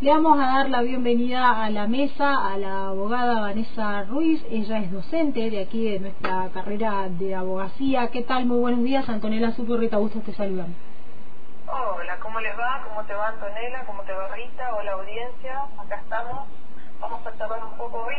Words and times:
Le 0.00 0.12
vamos 0.12 0.38
a 0.38 0.46
dar 0.46 0.70
la 0.70 0.82
bienvenida 0.82 1.64
a 1.64 1.70
la 1.70 1.88
mesa 1.88 2.52
a 2.52 2.56
la 2.56 2.86
abogada 2.86 3.40
Vanessa 3.40 4.04
Ruiz. 4.04 4.40
Ella 4.48 4.78
es 4.78 4.92
docente 4.92 5.50
de 5.50 5.60
aquí 5.60 5.90
de 5.90 5.98
nuestra 5.98 6.50
carrera 6.54 7.08
de 7.08 7.34
abogacía. 7.34 8.06
¿Qué 8.12 8.22
tal? 8.22 8.46
Muy 8.46 8.60
buenos 8.60 8.84
días. 8.84 9.08
Antonella 9.08 9.52
Rita 9.56 9.96
Bustos 9.96 10.22
te 10.22 10.32
saludan. 10.34 10.72
Hola, 11.66 12.16
¿cómo 12.20 12.38
les 12.38 12.56
va? 12.56 12.84
¿Cómo 12.88 13.04
te 13.08 13.14
va 13.14 13.26
Antonella? 13.30 13.84
¿Cómo 13.86 14.04
te 14.04 14.12
va 14.12 14.28
Rita? 14.28 14.72
Hola 14.76 14.92
audiencia, 14.92 15.62
acá 15.76 15.96
estamos. 15.96 16.46
Vamos 17.00 17.26
a 17.26 17.36
charlar 17.36 17.64
un 17.64 17.76
poco 17.76 17.98
hoy. 17.98 18.14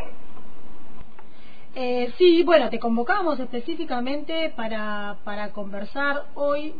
Eh, 1.76 2.14
sí, 2.18 2.44
bueno, 2.44 2.70
te 2.70 2.78
convocamos 2.78 3.40
específicamente 3.40 4.50
para, 4.50 5.16
para 5.24 5.54
conversar 5.54 6.26
hoy 6.36 6.76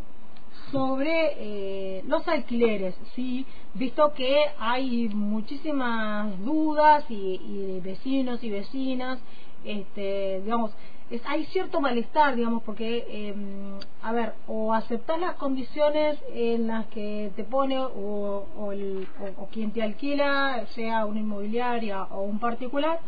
sobre 0.72 1.34
eh, 1.38 2.04
los 2.08 2.28
alquileres, 2.28 2.96
sí, 3.16 3.46
visto 3.74 4.14
que 4.14 4.44
hay 4.60 5.10
muchísimas 5.10 6.40
dudas 6.44 7.06
y, 7.10 7.14
y 7.16 7.80
vecinos 7.82 8.44
y 8.44 8.50
vecinas, 8.50 9.20
este, 9.64 10.42
digamos, 10.44 10.72
es, 11.10 11.22
hay 11.26 11.46
cierto 11.46 11.82
malestar, 11.82 12.36
digamos, 12.36 12.62
porque, 12.64 13.06
eh, 13.10 13.34
a 14.04 14.12
ver, 14.12 14.34
o 14.48 14.74
aceptas 14.74 15.20
las 15.20 15.36
condiciones 15.36 16.20
en 16.34 16.68
las 16.68 16.86
que 16.88 17.32
te 17.36 17.44
pone 17.44 17.80
o, 17.80 18.46
o, 18.58 18.72
el, 18.72 19.08
o, 19.38 19.48
quien 19.48 19.72
te 19.72 19.82
alquila, 19.82 20.66
sea 20.76 21.06
una 21.06 21.20
inmobiliaria 21.20 22.04
o 22.04 22.22
un 22.22 22.40
particular, 22.40 23.00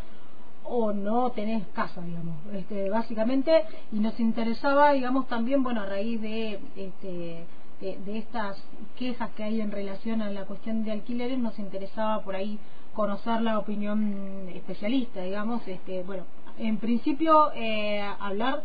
o 0.63 0.93
no 0.93 1.31
tenés 1.31 1.67
casa, 1.69 2.01
digamos, 2.01 2.35
este, 2.53 2.89
básicamente, 2.89 3.65
y 3.91 3.99
nos 3.99 4.19
interesaba, 4.19 4.93
digamos, 4.93 5.27
también, 5.27 5.63
bueno, 5.63 5.81
a 5.81 5.85
raíz 5.85 6.21
de, 6.21 6.59
este, 6.75 7.45
de, 7.79 8.17
estas 8.17 8.63
quejas 8.97 9.29
que 9.31 9.43
hay 9.43 9.61
en 9.61 9.71
relación 9.71 10.21
a 10.21 10.29
la 10.29 10.45
cuestión 10.45 10.83
de 10.83 10.91
alquileres, 10.91 11.39
nos 11.39 11.57
interesaba 11.59 12.21
por 12.21 12.35
ahí 12.35 12.59
conocer 12.93 13.41
la 13.41 13.57
opinión 13.59 14.49
especialista, 14.53 15.21
digamos, 15.21 15.67
este, 15.67 16.03
bueno, 16.03 16.25
en 16.57 16.77
principio 16.77 17.51
eh, 17.55 18.01
hablar 18.19 18.63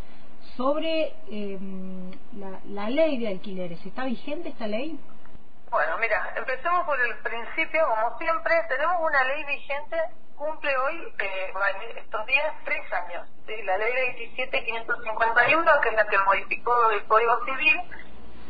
sobre 0.56 1.14
eh, 1.30 1.58
la, 2.38 2.60
la 2.68 2.90
ley 2.90 3.18
de 3.18 3.28
alquileres. 3.28 3.84
¿Está 3.84 4.04
vigente 4.04 4.48
esta 4.48 4.66
ley? 4.66 4.98
Bueno, 5.70 5.98
mira, 5.98 6.32
empecemos 6.36 6.86
por 6.86 6.98
el 7.00 7.14
principio, 7.18 7.80
como 7.88 8.18
siempre, 8.18 8.54
tenemos 8.68 8.96
una 9.00 9.24
ley 9.24 9.44
vigente 9.44 9.96
cumple 10.36 10.76
hoy, 10.76 11.14
eh, 11.18 11.52
estos 11.96 12.26
días, 12.26 12.54
tres 12.64 12.92
años. 12.92 13.28
La 13.64 13.78
ley 13.78 14.28
27551, 14.36 15.80
que 15.80 15.88
es 15.88 15.94
la 15.94 16.06
que 16.06 16.18
modificó 16.18 16.90
el 16.90 17.04
Código 17.06 17.44
Civil, 17.44 17.80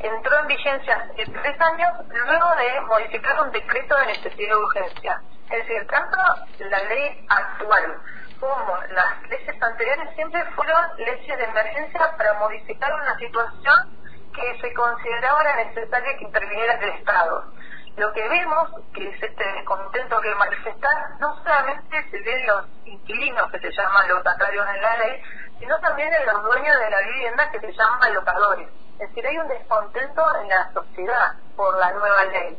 entró 0.00 0.38
en 0.40 0.46
vigencia 0.46 1.08
tres 1.14 1.60
años 1.60 1.92
luego 2.08 2.56
de 2.56 2.80
modificar 2.82 3.40
un 3.42 3.52
decreto 3.52 3.96
de 3.96 4.06
necesidad 4.06 4.48
de 4.48 4.56
urgencia. 4.56 5.22
Es 5.50 5.66
decir, 5.66 5.86
tanto 5.86 6.16
la 6.58 6.82
ley 6.84 7.26
actual 7.28 7.96
como 8.40 8.76
las 8.90 9.22
leyes 9.30 9.62
anteriores 9.62 10.14
siempre 10.14 10.44
fueron 10.54 10.96
leyes 10.98 11.38
de 11.38 11.44
emergencia 11.44 12.16
para 12.16 12.34
modificar 12.34 12.92
una 12.94 13.16
situación 13.16 13.96
que 14.34 14.60
se 14.60 14.74
consideraba 14.74 15.56
necesaria 15.56 16.16
que 16.18 16.24
interviniera 16.24 16.74
el 16.74 16.90
Estado 16.90 17.55
lo 17.96 18.12
que 18.12 18.28
vemos, 18.28 18.70
que 18.92 19.08
es 19.08 19.22
este 19.22 19.52
descontento 19.52 20.20
que 20.20 20.34
manifestan, 20.34 21.18
no 21.18 21.34
solamente 21.36 22.10
se 22.10 22.20
ve 22.20 22.40
en 22.40 22.46
los 22.46 22.66
inquilinos, 22.84 23.50
que 23.50 23.58
se 23.58 23.70
llaman 23.72 24.08
locatarios 24.08 24.66
en 24.68 24.82
la 24.82 24.96
ley, 24.98 25.22
sino 25.58 25.78
también 25.80 26.12
en 26.12 26.26
los 26.26 26.42
dueños 26.42 26.78
de 26.78 26.90
la 26.90 27.00
vivienda, 27.00 27.50
que 27.50 27.60
se 27.60 27.72
llaman 27.72 28.14
locadores. 28.14 28.68
Es 28.98 29.08
decir, 29.08 29.26
hay 29.26 29.38
un 29.38 29.48
descontento 29.48 30.22
en 30.42 30.48
la 30.48 30.70
sociedad 30.72 31.32
por 31.56 31.78
la 31.78 31.92
nueva 31.92 32.24
ley. 32.24 32.58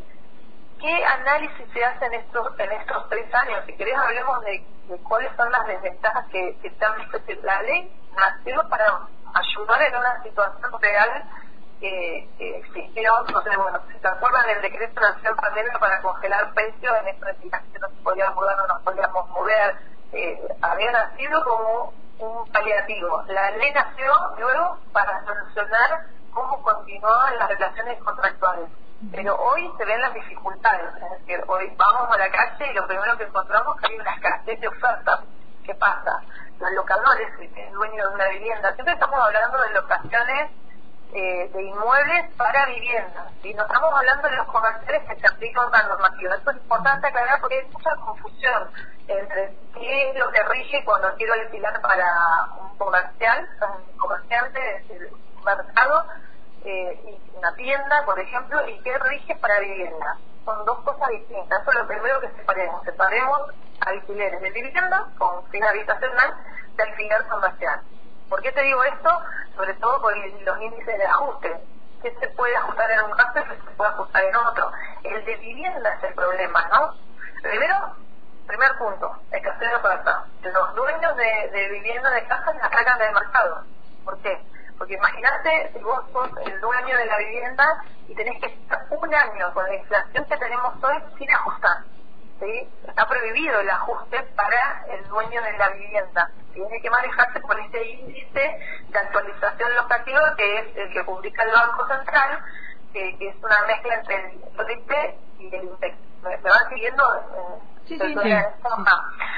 ¿Qué 0.80 1.06
análisis 1.06 1.72
se 1.74 1.86
hace 1.86 2.06
en 2.06 2.14
estos, 2.16 2.60
en 2.60 2.72
estos 2.72 3.10
tres 3.10 3.34
años? 3.34 3.64
Si 3.66 3.76
querés, 3.76 3.98
hablemos 3.98 4.42
de, 4.42 4.66
cuáles 5.08 5.36
son 5.36 5.52
las 5.52 5.68
desventajas 5.68 6.26
que, 6.32 6.58
que 6.62 6.68
están 6.68 6.94
La 7.44 7.62
ley 7.62 7.92
nació 8.16 8.68
para 8.70 9.02
ayudar 9.34 9.82
en 9.82 9.96
una 9.96 10.24
situación 10.24 10.82
real 10.82 11.24
que, 11.80 12.30
que 12.38 12.58
existió, 12.58 13.12
bueno, 13.58 13.80
si 13.92 14.00
se 14.00 14.08
acuerdan 14.08 14.48
del 14.48 14.62
decreto 14.62 15.00
nacional 15.00 15.36
pandemia 15.36 15.80
para 15.80 16.02
congelar 16.02 16.54
precios 16.54 16.94
en 17.02 17.08
esta 17.10 17.30
entidad 17.30 17.62
que 17.72 17.80
no 17.80 17.88
se 17.90 18.04
podía 18.04 18.30
mudar, 18.32 18.58
no 18.58 18.68
nos 18.68 18.82
podíamos 18.82 19.30
mover, 19.30 19.76
eh, 20.14 20.40
había 20.62 20.92
nacido 20.92 21.44
como 21.44 21.94
un 22.20 22.52
paliativo. 22.52 23.24
La 23.28 23.52
ley 23.52 23.72
nació 23.74 24.14
luego 24.40 24.80
para 24.92 25.24
solucionar 25.26 26.06
cómo 26.32 26.62
continuaban 26.62 27.38
las 27.38 27.50
relaciones 27.50 28.04
contractuales. 28.04 28.70
Pero 29.12 29.36
hoy 29.36 29.72
se 29.78 29.86
ven 29.86 30.02
las 30.02 30.14
dificultades, 30.14 30.90
es 30.96 31.20
decir, 31.20 31.44
hoy 31.48 31.72
vamos 31.78 32.10
a 32.12 32.18
la 32.18 32.32
calle 32.32 32.72
y 32.72 32.74
lo 32.74 32.88
primero 32.88 33.16
que 33.16 33.26
encontramos 33.26 33.76
es 33.76 33.82
que 33.82 33.94
hay 33.94 34.00
una 34.00 34.14
escasez 34.16 34.60
de 34.60 34.68
ofertas. 34.68 35.20
¿Qué 35.64 35.76
pasa? 35.76 36.20
Los 36.60 36.72
locadores, 36.72 37.30
el 37.40 37.74
dueño 37.74 38.10
de 38.10 38.16
una 38.16 38.28
vivienda, 38.30 38.74
siempre 38.74 38.96
estamos 38.96 39.20
hablando 39.20 39.62
de 39.62 39.70
locaciones 39.70 40.52
eh, 41.14 41.50
de 41.54 41.64
inmuebles 41.64 42.34
para 42.36 42.66
viviendas. 42.66 43.32
y 43.44 43.54
No 43.54 43.64
estamos 43.64 43.94
hablando 43.94 44.28
de 44.28 44.36
los 44.36 44.48
comerciales 44.48 45.04
que 45.08 45.16
se 45.16 45.28
aplican 45.28 45.72
la 45.72 45.84
normativa. 45.84 46.36
Esto 46.36 46.52
es 46.52 46.58
importante 46.58 47.08
aclarar 47.08 47.40
porque 47.40 47.60
hay 47.60 47.68
mucha 47.68 47.96
confusión 47.96 48.72
entre 49.08 49.56
qué 49.74 50.10
es 50.10 50.16
lo 50.18 50.30
que 50.32 50.44
rige 50.44 50.84
cuando 50.84 51.14
quiero 51.16 51.34
alquilar 51.34 51.82
para 51.82 52.06
un 52.60 52.78
comercial, 52.78 53.48
un 53.62 53.98
comerciante 53.98 54.60
del 54.90 55.10
mercado, 55.46 56.06
eh, 56.66 57.20
una 57.34 57.54
tienda, 57.56 58.04
por 58.06 58.20
ejemplo, 58.20 58.68
y 58.68 58.82
qué 58.82 58.98
rige 58.98 59.36
para 59.38 59.60
vivienda. 59.60 60.18
Son 60.44 60.66
dos 60.66 60.80
cosas 60.80 61.10
distintas. 61.10 61.62
Eso 61.62 61.72
es 61.72 61.78
lo 61.78 61.88
primero 61.88 62.20
que 62.20 62.30
separemos. 62.32 62.84
Separemos 62.84 63.42
alquileres 63.80 64.42
de 64.42 64.52
vivienda 64.52 65.08
con 65.18 65.46
fin 65.50 65.64
habitacional 65.64 66.34
de 66.76 66.84
alquiler 66.84 67.24
comercial. 67.28 67.82
¿Por 68.30 68.42
qué 68.42 68.52
te 68.52 68.62
digo 68.62 68.84
esto? 68.84 69.10
Sobre 69.56 69.74
todo 69.76 70.02
por 70.02 70.16
los 70.16 70.62
índices 70.62 70.98
de 70.98 71.06
ajuste. 71.06 71.58
¿Qué 72.02 72.14
se 72.20 72.28
puede 72.30 72.56
ajustar 72.58 72.92
en 72.92 73.02
un 73.04 73.12
caso 73.12 73.40
y 73.40 73.44
qué 73.44 73.56
se 73.56 73.76
puede 73.76 73.92
ajustar 73.92 74.24
en 74.24 74.36
otro? 74.36 74.72
El 75.04 75.26
de 75.26 75.36
vivienda 75.38 75.94
es 75.94 76.04
el 76.04 76.14
problema, 76.14 76.68
¿no? 76.68 76.94
Primero, 77.42 77.96
primer 78.46 78.78
punto, 78.78 79.16
escasez 79.32 79.70
de 79.70 79.76
oferta. 79.76 80.26
Los 80.42 80.76
dueños 80.76 81.16
de, 81.16 81.70
vivienda 81.70 82.10
de 82.12 82.26
casa 82.28 82.54
la 82.54 82.70
sacan 82.70 82.98
del 83.00 83.14
mercado. 83.14 83.64
¿Por 84.04 84.18
qué? 84.22 84.38
Porque 84.78 84.94
imagínate 84.94 85.72
si 85.74 85.80
vos 85.80 86.04
sos 86.12 86.30
el 86.46 86.60
dueño 86.60 86.98
de 86.98 87.06
la 87.06 87.18
vivienda 87.18 87.84
y 88.08 88.16
tenés 88.16 88.40
que 88.42 88.48
estar 88.48 88.86
un 88.90 89.16
año 89.16 89.54
con 89.54 89.66
la 89.66 89.76
inflación 89.76 90.26
que 90.26 90.38
tenemos 90.38 90.84
hoy 90.84 91.04
sin 91.18 91.32
ajustar. 91.32 91.78
¿Sí? 92.40 92.70
Está 92.88 93.08
prohibido 93.08 93.60
el 93.60 93.70
ajuste 93.70 94.24
para 94.36 94.86
el 94.90 95.08
dueño 95.08 95.42
de 95.42 95.58
la 95.58 95.70
vivienda 95.70 96.32
tiene 96.58 96.82
que 96.82 96.90
manejarse 96.90 97.40
por 97.42 97.60
este 97.60 97.88
índice 97.88 98.60
de 98.90 99.00
actualización 99.00 99.76
locativa 99.76 100.36
que 100.36 100.60
es 100.60 100.76
el 100.76 100.92
que 100.92 101.04
publica 101.04 101.44
el 101.44 101.52
Banco 101.52 101.88
Central, 101.88 102.40
que, 102.94 103.16
es 103.20 103.36
una 103.44 103.62
mezcla 103.68 103.94
entre 103.94 104.16
el 104.16 104.72
IPC 104.72 105.16
y 105.40 105.56
el 105.56 105.64
INPEC. 105.66 105.96
¿Me, 106.24 106.38
van 106.38 106.70
siguiendo? 106.70 107.04
Sí, 107.86 107.98
sí, 108.00 108.16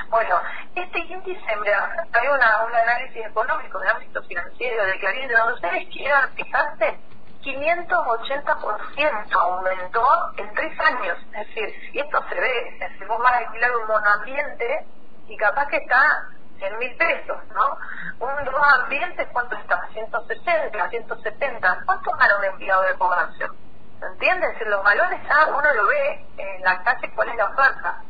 Bueno, 0.09 0.41
este 0.75 0.99
índice, 0.99 1.41
hay 1.49 2.27
una, 2.29 2.63
un 2.63 2.73
análisis 2.73 3.25
económico 3.25 3.79
de 3.79 3.89
ámbito 3.89 4.23
financiero 4.23 4.85
de 4.85 4.99
Clarín, 4.99 5.27
de 5.27 5.35
donde 5.35 5.53
ustedes 5.55 5.89
quieran 5.89 6.29
fijarse, 6.35 6.99
580% 7.41 9.33
aumentó 9.39 10.07
en 10.37 10.53
tres 10.53 10.79
años. 10.79 11.17
Es 11.33 11.47
decir, 11.47 11.73
y 11.93 11.99
esto 11.99 12.23
se 12.29 12.35
ve, 12.35 12.69
es 12.73 12.79
decir, 12.79 13.07
vos 13.07 13.19
vas 13.19 13.33
a 13.33 13.37
alquilar 13.37 13.75
un 13.77 13.87
monoambiente 13.87 14.85
y 15.27 15.37
capaz 15.37 15.67
que 15.67 15.77
está 15.77 16.27
en 16.59 16.77
mil 16.77 16.95
pesos, 16.97 17.37
¿no? 17.53 17.77
Un 18.19 18.43
dos 18.43 18.73
ambientes, 18.81 19.27
¿cuánto 19.31 19.55
está? 19.55 19.87
160, 19.93 20.89
170. 20.89 21.83
¿Cuánto 21.85 22.11
gana 22.11 22.37
un 22.37 22.43
empleado 22.45 22.81
de 22.83 22.97
comercio? 22.97 23.55
¿Entiendes? 24.01 24.57
Si 24.57 24.65
los 24.65 24.83
valores 24.83 25.21
ya 25.23 25.47
uno 25.47 25.73
lo 25.73 25.87
ve 25.87 26.25
en 26.37 26.61
la 26.63 26.83
calle 26.83 27.11
cuál 27.15 27.29
es 27.29 27.35
la 27.35 27.45
oferta. 27.45 28.01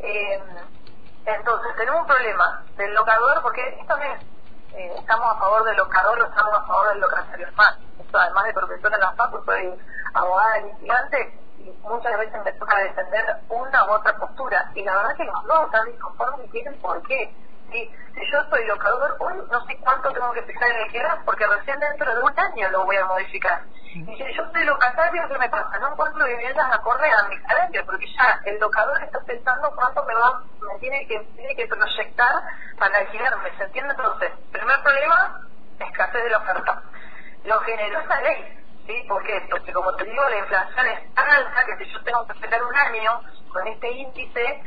Eh, 0.00 0.42
entonces, 1.24 1.76
tenemos 1.76 2.02
un 2.02 2.06
problema 2.06 2.62
del 2.76 2.94
locador, 2.94 3.42
porque 3.42 3.78
esto 3.80 3.96
es, 3.96 4.22
eh, 4.74 4.94
estamos 4.98 5.34
a 5.34 5.38
favor 5.38 5.64
del 5.64 5.76
locador 5.76 6.20
o 6.20 6.26
estamos 6.26 6.54
a 6.54 6.66
favor 6.66 6.88
del 6.88 7.00
locatario. 7.00 7.48
Además 8.18 8.44
de 8.44 8.52
profesora 8.52 8.96
en 8.96 9.00
la 9.00 9.12
FACU, 9.12 9.44
soy 9.44 9.74
abogada 10.14 10.58
litigante 10.60 11.38
y 11.58 11.70
muchas 11.82 12.18
veces 12.18 12.44
me 12.44 12.52
toca 12.52 12.78
defender 12.78 13.24
una 13.48 13.84
u 13.86 13.90
otra 13.92 14.16
postura. 14.16 14.70
Y 14.74 14.84
la 14.84 14.96
verdad 14.96 15.12
es 15.12 15.16
que 15.18 15.24
los 15.24 15.44
dos 15.44 15.64
están 15.66 15.86
disconformes 15.86 16.46
y 16.46 16.50
tienen 16.50 16.80
por 16.80 17.02
qué 17.02 17.34
si, 17.70 17.90
yo 18.32 18.44
soy 18.48 18.66
locador 18.66 19.16
hoy, 19.18 19.34
no 19.50 19.66
sé 19.66 19.76
cuánto 19.78 20.10
tengo 20.12 20.32
que 20.32 20.42
fijar 20.42 20.70
en 20.70 20.76
el 20.76 20.82
alquiler 20.84 21.06
porque 21.24 21.46
recién 21.46 21.78
dentro 21.78 22.14
de 22.14 22.22
un 22.22 22.38
año 22.38 22.70
lo 22.70 22.84
voy 22.84 22.96
a 22.96 23.06
modificar. 23.06 23.62
Y 23.92 24.04
si 24.04 24.34
yo 24.34 24.42
soy 24.52 24.64
locatario, 24.64 25.22
¿qué 25.28 25.38
me 25.38 25.48
pasa? 25.48 25.78
No 25.78 25.92
encuentro 25.92 26.26
viviendas 26.26 26.72
acorde 26.72 27.10
a 27.10 27.28
mi 27.28 27.38
salario, 27.38 27.84
porque 27.86 28.06
ya 28.14 28.40
el 28.44 28.58
locador 28.58 29.02
está 29.02 29.20
pensando 29.20 29.70
cuánto 29.74 30.04
me 30.04 30.14
va 30.14 30.42
me 30.60 30.78
tiene 30.80 31.06
que 31.06 31.18
tiene 31.36 31.56
que 31.56 31.66
proyectar 31.66 32.42
para 32.78 32.98
alquilarme. 32.98 33.56
¿Se 33.56 33.64
entiende 33.64 33.94
entonces? 33.94 34.32
Primer 34.52 34.82
problema, 34.82 35.40
escasez 35.78 36.24
de 36.24 36.30
la 36.30 36.38
oferta. 36.38 36.82
Lo 37.46 37.58
generó 37.60 38.00
esa 38.00 38.20
ley. 38.20 38.62
¿Sí? 38.86 39.04
¿Por 39.08 39.22
qué? 39.24 39.40
Porque 39.50 39.72
como 39.72 39.92
te 39.94 40.04
digo, 40.04 40.28
la 40.28 40.38
inflación 40.38 40.86
es 40.86 41.14
tan 41.14 41.28
alta 41.28 41.64
que 41.64 41.84
si 41.84 41.92
yo 41.92 42.02
tengo 42.04 42.24
que 42.26 42.32
esperar 42.34 42.62
un 42.62 42.76
año 42.76 43.20
con 43.52 43.66
este 43.66 43.90
índice, 43.90 44.62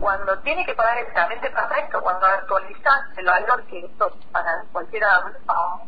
cuando 0.00 0.38
tiene 0.40 0.64
que 0.64 0.74
pagar 0.74 0.98
exactamente 0.98 1.50
pasa 1.50 1.78
esto, 1.78 2.00
cuando 2.00 2.26
actualizas 2.26 3.16
el 3.16 3.26
valor 3.26 3.64
que 3.66 3.84
esto 3.84 4.12
para 4.32 4.64
cualquiera 4.72 5.22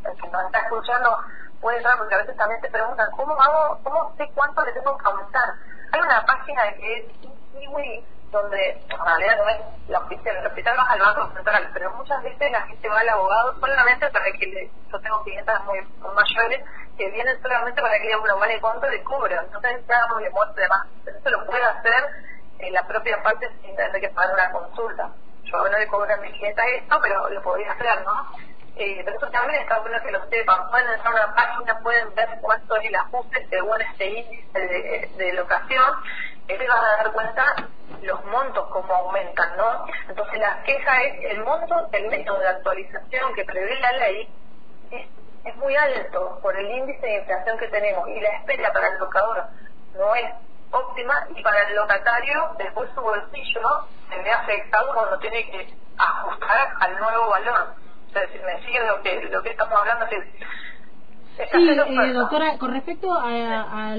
que 0.02 0.28
nos 0.28 0.44
está 0.46 0.58
escuchando 0.60 1.16
puede 1.60 1.82
ser, 1.82 1.92
porque 1.98 2.14
a 2.14 2.18
veces 2.18 2.36
también 2.36 2.60
te 2.60 2.70
preguntan, 2.70 3.10
¿cómo 3.16 3.40
hago, 3.40 3.80
cómo 3.82 4.14
sé 4.16 4.30
cuánto 4.34 4.64
le 4.64 4.72
tengo 4.72 4.96
que 4.96 5.06
aumentar? 5.06 5.54
Hay 5.92 6.00
una 6.00 6.24
página 6.24 6.72
que 6.74 6.98
es 6.98 7.04
donde 8.30 8.70
en 8.70 9.04
realidad 9.04 9.36
no 9.36 9.48
es 9.48 9.88
la 9.88 9.98
oficina, 10.00 10.38
el 10.38 10.46
hospital 10.46 10.76
vas 10.76 10.90
al 10.90 11.00
banco 11.00 11.34
central, 11.34 11.70
pero 11.72 11.90
muchas 11.92 12.22
veces 12.22 12.50
la 12.50 12.62
gente 12.62 12.88
va 12.88 13.00
al 13.00 13.08
abogado 13.08 13.60
solamente 13.60 14.10
para 14.10 14.24
que 14.32 14.46
le, 14.46 14.70
yo 14.90 15.00
tengo 15.00 15.22
clientes 15.22 15.54
muy, 15.64 15.80
mayores 16.14 16.64
que 16.96 17.10
vienen 17.10 17.40
solamente 17.42 17.80
para 17.80 17.98
que 17.98 18.08
le 18.08 18.16
un 18.16 18.40
vale 18.40 18.60
cuánto 18.60 18.88
le 18.88 19.02
cobro, 19.04 19.40
entonces 19.40 19.86
ya 19.86 20.06
no 20.08 20.18
le 20.18 20.30
muestre 20.30 20.66
más, 20.68 20.86
eso 21.04 21.30
lo 21.30 21.46
puede 21.46 21.62
hacer 21.62 22.04
en 22.58 22.72
la 22.72 22.86
propia 22.86 23.22
parte 23.22 23.48
sin 23.62 23.76
tener 23.76 24.00
que 24.00 24.08
pagar 24.10 24.34
una 24.34 24.50
consulta. 24.50 25.10
Yo 25.44 25.68
no 25.68 25.78
le 25.78 25.86
cobro 25.86 26.12
a 26.12 26.16
mi 26.16 26.32
clienta 26.32 26.62
esto, 26.74 26.98
pero 27.00 27.28
lo 27.28 27.42
podría 27.42 27.70
hacer, 27.72 28.02
¿no? 28.04 28.26
Eh, 28.76 29.02
pero 29.04 29.16
eso 29.16 29.30
también 29.30 29.62
está 29.62 29.78
bueno 29.78 29.98
que 30.02 30.10
lo 30.10 30.26
sepan. 30.28 30.70
Pueden 30.70 30.90
entrar 30.90 31.16
a 31.16 31.24
una 31.26 31.34
página, 31.34 31.78
pueden 31.80 32.14
ver 32.14 32.28
cuánto 32.40 32.76
es 32.76 32.84
el 32.84 32.94
ajuste 32.94 33.46
según 33.48 33.80
este 33.80 34.06
índice 34.06 34.58
de, 34.58 35.10
de 35.16 35.32
locación. 35.34 35.94
Te 36.46 36.68
vas 36.68 36.78
a 36.78 37.02
dar 37.02 37.12
cuenta 37.12 37.44
los 38.02 38.24
montos 38.26 38.68
como 38.68 38.94
aumentan, 38.94 39.56
¿no? 39.56 39.86
Entonces 40.08 40.38
la 40.38 40.62
queja 40.62 41.02
es 41.02 41.32
el 41.32 41.44
monto, 41.44 41.88
el 41.92 42.08
método 42.08 42.38
de 42.38 42.48
actualización 42.48 43.34
que 43.34 43.44
prevé 43.44 43.80
la 43.80 43.92
ley 43.92 44.28
es, 44.90 45.08
es 45.44 45.56
muy 45.56 45.74
alto 45.76 46.38
por 46.40 46.56
el 46.56 46.70
índice 46.70 47.06
de 47.06 47.18
inflación 47.18 47.58
que 47.58 47.68
tenemos 47.68 48.08
y 48.08 48.20
la 48.20 48.28
espera 48.30 48.72
para 48.72 48.88
el 48.88 48.98
locador 48.98 49.44
no 49.96 50.14
es 50.14 50.26
óptima 50.70 51.26
y 51.34 51.42
para 51.42 51.62
el 51.68 51.74
locatario 51.74 52.54
después 52.58 52.90
su 52.94 53.00
bolsillo 53.00 53.88
se 54.08 54.22
ve 54.22 54.30
afectado 54.30 54.94
cuando 54.94 55.18
tiene 55.18 55.50
que 55.50 55.74
ajustar 55.98 56.68
al 56.80 56.96
nuevo 56.98 57.28
valor. 57.30 57.74
O 58.08 58.12
sea, 58.12 58.28
si 58.28 58.38
me 58.38 58.60
siguen 58.64 58.86
lo 58.86 59.02
que, 59.02 59.20
lo 59.22 59.42
que 59.42 59.50
estamos 59.50 59.78
hablando, 59.78 60.06
Sí, 61.36 61.42
eh, 61.52 62.12
doctora, 62.12 62.56
con 62.58 62.72
respecto 62.72 63.12
a, 63.12 63.96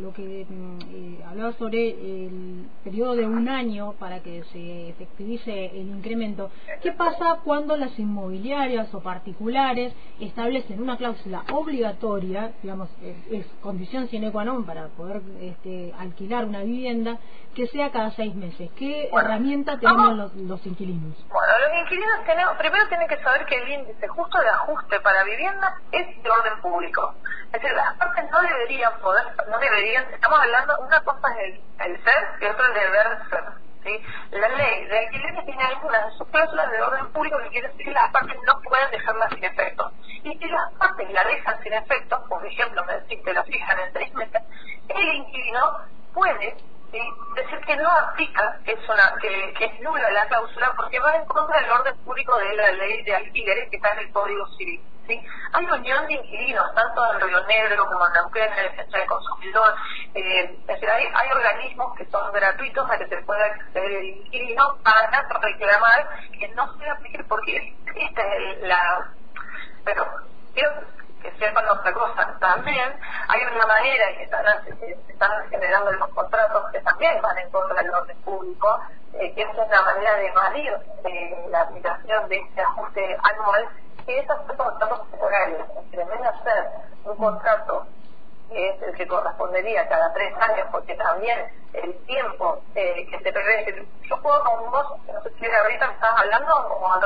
lo 0.00 0.12
que 0.12 0.46
mm, 0.48 0.78
eh, 0.90 1.24
hablaba 1.28 1.52
sobre 1.52 1.90
el 1.90 2.66
periodo 2.82 3.14
de 3.14 3.26
un 3.26 3.48
año 3.48 3.92
para 3.98 4.20
que 4.20 4.42
se 4.44 4.88
efectivice 4.90 5.66
el 5.66 5.88
incremento, 5.88 6.50
¿qué 6.82 6.92
pasa 6.92 7.40
cuando 7.44 7.76
las 7.76 7.98
inmobiliarias 7.98 8.92
o 8.94 9.00
particulares 9.00 9.92
establecen 10.20 10.80
una 10.80 10.96
cláusula 10.96 11.44
obligatoria, 11.52 12.52
digamos, 12.62 12.88
es, 13.02 13.46
condición 13.60 14.08
sine 14.08 14.30
qua 14.32 14.44
non 14.44 14.64
para 14.64 14.88
poder 14.88 15.20
este, 15.40 15.92
alquilar 15.98 16.44
una 16.44 16.62
vivienda, 16.62 17.18
que 17.54 17.66
sea 17.68 17.90
cada 17.90 18.10
seis 18.12 18.34
meses? 18.34 18.70
¿Qué 18.76 19.10
herramienta 19.12 19.78
tenemos 19.78 20.16
los, 20.16 20.34
los, 20.36 20.66
inquilinos? 20.66 21.16
Bueno, 21.28 21.52
los 21.68 21.82
inquilinos 21.84 22.24
tenemos, 22.24 22.56
primero 22.56 22.88
tienen 22.88 23.08
que 23.08 23.18
saber 23.18 23.44
que 23.46 23.56
el 23.56 23.68
índice 23.68 24.08
justo 24.08 24.38
de 24.38 24.48
ajuste 24.48 25.00
para 25.00 25.24
vivienda 25.24 25.80
es 25.92 26.22
de 26.22 26.30
orden 26.30 26.45
público. 26.60 27.14
Es 27.46 27.52
decir, 27.52 27.72
las 27.72 27.96
partes 27.96 28.30
no 28.30 28.40
deberían 28.40 28.98
poder, 29.00 29.24
no 29.48 29.58
deberían, 29.58 30.04
estamos 30.12 30.40
hablando, 30.40 30.76
una 30.80 31.00
cosa 31.00 31.28
es 31.40 31.60
el, 31.80 32.04
ser 32.04 32.28
y 32.40 32.44
otra 32.46 32.66
el 32.66 32.74
deber 32.74 33.18
ser. 33.30 33.44
¿sí? 33.84 34.02
La 34.32 34.48
ley 34.48 34.84
de 34.86 34.98
alquiler 34.98 35.44
tiene 35.44 35.64
algunas 35.64 36.06
de 36.06 36.18
sus 36.18 36.28
cláusulas 36.28 36.70
de 36.70 36.82
orden 36.82 37.12
público 37.12 37.38
que 37.42 37.48
quiere 37.50 37.68
decir 37.68 37.86
que 37.86 37.92
las 37.92 38.10
partes 38.10 38.36
no 38.46 38.60
pueden 38.62 38.90
dejarla 38.90 39.28
sin 39.30 39.44
efecto. 39.44 39.92
Y 40.24 40.38
si 40.38 40.48
las 40.48 40.72
partes 40.74 41.10
la 41.10 41.24
dejan 41.24 41.62
sin 41.62 41.72
efecto, 41.72 42.24
por 42.28 42.44
ejemplo, 42.44 42.82
decís 42.86 43.22
que 43.24 43.32
la 43.32 43.44
fijan 43.44 43.78
en 43.80 43.92
seis 43.92 44.14
meses, 44.14 44.42
el 44.88 45.14
inquilino 45.14 45.78
puede 46.12 46.56
decir 47.34 47.60
que 47.66 47.76
no 47.76 47.88
aplica, 47.88 48.58
que 48.64 48.72
es, 48.72 48.88
una, 48.88 49.14
que, 49.20 49.64
es 49.64 49.80
nula 49.80 50.10
la 50.10 50.26
cláusula, 50.26 50.72
porque 50.76 50.98
va 50.98 51.16
en 51.16 51.24
contra 51.26 51.60
del 51.60 51.70
orden 51.70 51.96
público 51.98 52.36
de 52.38 52.56
la 52.56 52.72
ley 52.72 53.02
de 53.02 53.14
alquileres 53.14 53.68
que 53.70 53.76
está 53.76 53.92
en 53.92 53.98
el 54.00 54.12
Código 54.12 54.46
Civil. 54.56 54.80
Hay 55.08 55.64
unión 55.64 56.06
de 56.06 56.14
inquilinos, 56.14 56.74
tanto 56.74 57.12
en 57.12 57.20
Río 57.20 57.44
Negro 57.46 57.86
como 57.86 58.06
en 58.06 58.12
Neuquén, 58.12 58.52
en 58.52 58.58
el 58.58 58.76
Centro 58.76 59.00
de 59.00 59.06
Consumidor. 59.06 59.74
Eh, 60.14 60.58
es 60.60 60.66
decir, 60.66 60.90
hay, 60.90 61.04
hay, 61.14 61.30
organismos 61.30 61.96
que 61.96 62.06
son 62.06 62.32
gratuitos 62.32 62.90
a 62.90 62.98
que 62.98 63.06
se 63.06 63.16
pueda 63.22 63.44
acceder 63.44 63.92
el 63.92 64.04
inquilino 64.04 64.78
para 64.82 65.22
reclamar 65.40 66.08
que 66.38 66.48
no 66.48 66.76
se 66.76 66.90
aplique, 66.90 67.24
porque 67.24 67.76
esta 67.94 68.22
es 68.22 68.62
la... 68.62 69.12
Pero 69.84 70.04
quiero 70.54 70.70
que 71.22 71.30
sepan 71.38 71.68
otra 71.68 71.92
cosa. 71.92 72.36
También 72.40 72.92
hay 73.28 73.40
una 73.54 73.66
manera 73.66 74.10
y 74.10 74.22
están, 74.22 74.44
están 75.08 75.48
generando 75.50 75.92
los 75.92 76.08
contratos 76.08 76.70
que 76.72 76.80
también 76.80 77.20
van 77.22 77.38
en 77.38 77.50
contra 77.50 77.80
del 77.80 77.94
orden 77.94 78.20
público, 78.22 78.80
eh, 79.14 79.32
que 79.34 79.42
es 79.42 79.48
una 79.54 79.82
manera 79.82 80.16
de 80.16 80.26
evadir 80.26 80.72
eh, 81.04 81.46
la 81.50 81.62
aplicación 81.62 82.28
de 82.28 82.38
este 82.38 82.60
ajuste 82.60 83.16
anual 83.22 83.68
que 84.06 84.18
esos 84.18 84.36
son 84.46 84.56
contratos 84.56 85.10
temporales. 85.10 85.60
En 85.92 86.08
vez 86.08 86.20
de 86.20 86.28
hacer 86.28 86.70
un 87.04 87.16
contrato 87.16 87.86
que 88.48 88.68
es 88.68 88.82
el 88.82 88.94
que 88.94 89.06
correspondería 89.08 89.88
cada 89.88 90.12
tres 90.12 90.32
años, 90.38 90.68
porque 90.70 90.94
también 90.94 91.38
el 91.72 91.94
tiempo 92.06 92.62
eh, 92.74 93.06
que 93.10 93.18
se 93.18 93.32
prevé, 93.32 93.86
yo 94.08 94.22
puedo 94.22 94.42
con 94.44 94.70
vos, 94.70 94.86
no 95.12 95.22
sé 95.22 95.30
si 95.38 95.46
ahorita 95.46 95.88
me 95.88 95.94
estabas 95.94 96.20
hablando 96.20 96.54
o 96.54 96.92
a 96.92 97.00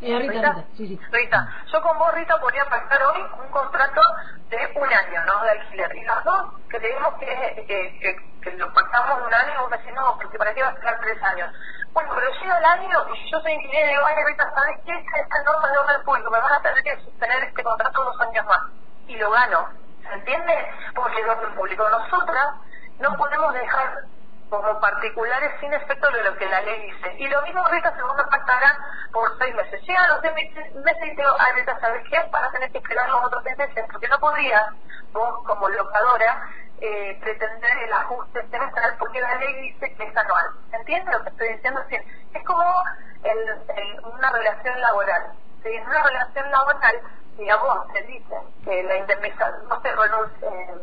Rita, 0.00 0.32
Rita, 0.32 0.64
sí, 0.78 0.88
sí. 0.88 1.00
Rita, 1.12 1.46
yo 1.70 1.82
con 1.82 1.98
vos, 1.98 2.14
Rita, 2.14 2.40
podría 2.40 2.64
pactar 2.64 3.02
hoy 3.02 3.20
un 3.44 3.50
contrato 3.50 4.00
de 4.48 4.56
un 4.74 4.88
año, 4.88 5.24
¿no? 5.26 5.42
De 5.42 5.50
alquiler. 5.50 5.94
Y 5.94 6.04
los 6.04 6.24
dos 6.24 6.46
creemos 6.68 7.14
que, 7.18 7.64
que, 7.66 8.16
que, 8.40 8.50
lo 8.52 8.72
pactamos 8.72 9.26
un 9.26 9.34
año, 9.34 9.60
vos 9.60 9.70
me 9.70 9.76
decís, 9.76 9.92
no, 9.94 10.16
porque 10.16 10.38
para 10.38 10.54
qué 10.54 10.62
va 10.62 10.70
a 10.70 10.72
estar 10.72 10.98
tres 11.00 11.22
años. 11.22 11.52
Bueno, 11.92 12.10
pero 12.14 12.30
llega 12.40 12.58
el 12.58 12.64
año 12.64 13.14
y 13.14 13.30
yo 13.30 13.40
soy 13.40 13.52
inquilino 13.52 13.86
y 13.86 13.88
digo, 13.88 14.06
ay, 14.06 14.24
Rita, 14.24 14.52
¿sabes 14.54 14.78
qué? 14.84 14.92
Esta 14.92 15.42
norma 15.44 15.68
de 15.70 15.78
orden 15.78 16.04
público, 16.04 16.30
me 16.30 16.40
vas 16.40 16.52
a 16.52 16.62
tener 16.62 16.82
que 16.84 16.96
sostener 17.04 17.42
este 17.42 17.64
contrato 17.64 18.04
dos 18.04 18.20
años 18.20 18.46
más. 18.46 18.60
Y 19.08 19.16
lo 19.16 19.30
gano. 19.30 19.68
¿Se 20.02 20.14
entiende? 20.14 20.54
Porque 20.94 21.20
el 21.20 21.28
orden 21.28 21.54
público. 21.54 21.88
Nosotras 21.90 22.54
no 23.00 23.16
podemos 23.16 23.54
dejar 23.54 24.04
como 24.50 24.80
particulares 24.80 25.52
sin 25.60 25.72
efecto 25.72 26.10
de 26.10 26.24
lo 26.24 26.36
que 26.36 26.46
la 26.46 26.60
ley 26.62 26.90
dice. 26.90 27.14
Y 27.18 27.28
lo 27.28 27.40
mismo, 27.42 27.66
Rita, 27.68 27.94
se 27.94 28.02
me 28.02 28.24
pactará 28.24 28.76
por 29.12 29.38
seis 29.38 29.54
meses. 29.54 29.80
Llega 29.82 30.08
los 30.08 30.20
seis 30.20 30.34
meses 30.74 31.02
y 31.04 31.16
digo, 31.16 31.30
ay, 31.38 31.52
Rita, 31.54 31.78
¿sabes 31.80 32.02
qué? 32.10 32.20
Van 32.30 32.44
a 32.44 32.50
tener 32.50 32.70
que 32.72 32.78
esperar 32.78 33.08
los 33.08 33.24
otros 33.24 33.44
meses, 33.44 33.70
porque 33.90 34.08
no 34.08 34.18
podrías, 34.18 34.64
vos 35.12 35.46
como 35.46 35.68
locadora, 35.68 36.48
eh, 36.80 37.18
pretender 37.20 37.78
el 37.84 37.92
ajuste 37.92 38.40
semestral 38.48 38.96
porque 38.98 39.20
la 39.20 39.34
ley 39.34 39.54
dice 39.70 39.94
que 39.94 40.02
es 40.02 40.16
anual. 40.16 40.46
¿Entiendes 40.72 41.14
lo 41.14 41.22
que 41.22 41.30
estoy 41.30 41.48
diciendo? 41.54 41.80
Es 41.90 42.44
como 42.44 42.82
el, 43.22 44.00
una 44.04 44.30
relación 44.30 44.80
laboral. 44.80 45.32
Si 45.62 45.68
en 45.68 45.86
una 45.86 46.02
relación 46.02 46.50
laboral, 46.50 47.00
digamos, 47.36 47.92
se 47.92 48.02
dice 48.02 48.34
que 48.64 48.82
la 48.82 48.96
indemnización 48.96 49.68
no 49.68 49.80
se 49.82 49.92
renuncia, 49.94 50.48
eh, 50.48 50.74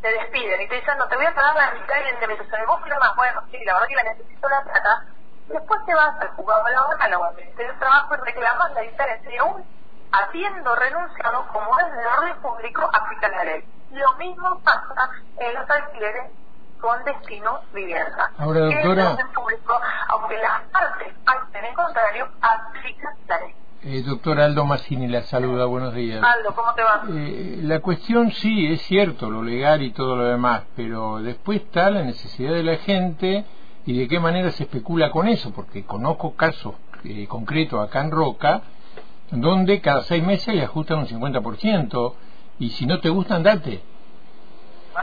te 0.00 0.08
despiden 0.08 0.62
y 0.62 0.68
te 0.68 0.74
dicen, 0.76 0.98
no, 0.98 1.08
te 1.08 1.16
voy 1.16 1.26
a 1.26 1.34
pagar 1.34 1.54
la 1.56 1.72
mitad 1.72 1.94
de 1.94 2.10
indemnización. 2.10 2.62
Y 2.62 2.66
vos 2.66 2.80
más, 2.80 3.16
bueno, 3.16 3.42
sí, 3.50 3.58
la 3.64 3.74
verdad 3.74 3.88
que 3.88 3.96
la 3.96 4.02
necesito 4.04 4.48
la 4.48 4.62
plata. 4.62 5.04
Después 5.48 5.80
te 5.86 5.94
vas 5.94 6.20
al 6.20 6.28
juzgado 6.28 6.68
laboral 6.68 7.14
o 7.14 7.24
al 7.24 7.34
Ministerio 7.34 7.72
de 7.72 7.78
Trabajo 7.78 8.14
y 8.14 8.18
reclamas 8.18 8.72
la 8.72 8.80
diferencia. 8.82 9.34
Y 9.34 9.36
aún 9.38 9.64
habiendo 10.12 10.74
renunciado, 10.74 11.46
como 11.52 11.78
es 11.80 11.92
de 11.92 12.06
orden 12.06 12.42
público, 12.42 12.90
aplica 12.92 13.28
la 13.28 13.44
ley. 13.44 13.64
Lo 13.90 14.12
mismo 14.14 14.60
pasa 14.62 15.10
en 15.38 15.54
los 15.54 15.70
alquileres 15.70 16.30
con 16.80 17.02
destino 17.04 17.60
vivienda. 17.72 18.30
Ahora, 18.38 18.60
doctora. 18.60 19.16
El 19.18 19.28
público, 19.30 19.80
aunque 20.08 20.36
las 20.38 20.60
partes 20.70 21.14
acten 21.26 21.64
en 21.64 21.74
contrario, 21.74 22.28
aplica 22.40 23.14
la 23.26 23.38
ley. 23.40 23.56
Eh, 23.84 24.02
doctor 24.04 24.40
Aldo 24.40 24.64
Massini 24.64 25.06
la 25.06 25.22
saluda, 25.22 25.66
buenos 25.66 25.94
días. 25.94 26.20
Aldo, 26.20 26.52
¿cómo 26.52 26.74
te 26.74 26.82
va? 26.82 27.04
Eh, 27.10 27.60
la 27.62 27.78
cuestión 27.78 28.32
sí, 28.32 28.66
es 28.66 28.82
cierto, 28.82 29.30
lo 29.30 29.40
legal 29.40 29.82
y 29.82 29.92
todo 29.92 30.16
lo 30.16 30.24
demás, 30.24 30.62
pero 30.74 31.22
después 31.22 31.62
está 31.62 31.88
la 31.88 32.02
necesidad 32.02 32.54
de 32.54 32.64
la 32.64 32.76
gente 32.78 33.44
y 33.86 33.96
de 33.96 34.08
qué 34.08 34.18
manera 34.18 34.50
se 34.50 34.64
especula 34.64 35.12
con 35.12 35.28
eso, 35.28 35.52
porque 35.52 35.84
conozco 35.84 36.34
casos 36.34 36.74
eh, 37.04 37.28
concretos 37.28 37.80
acá 37.86 38.00
en 38.00 38.10
Roca, 38.10 38.62
donde 39.30 39.80
cada 39.80 40.02
seis 40.02 40.24
meses 40.24 40.56
le 40.56 40.64
ajustan 40.64 40.98
un 40.98 41.06
50%, 41.06 42.14
y 42.58 42.70
si 42.70 42.84
no 42.84 42.98
te 42.98 43.10
gusta, 43.10 43.36
andate. 43.36 43.80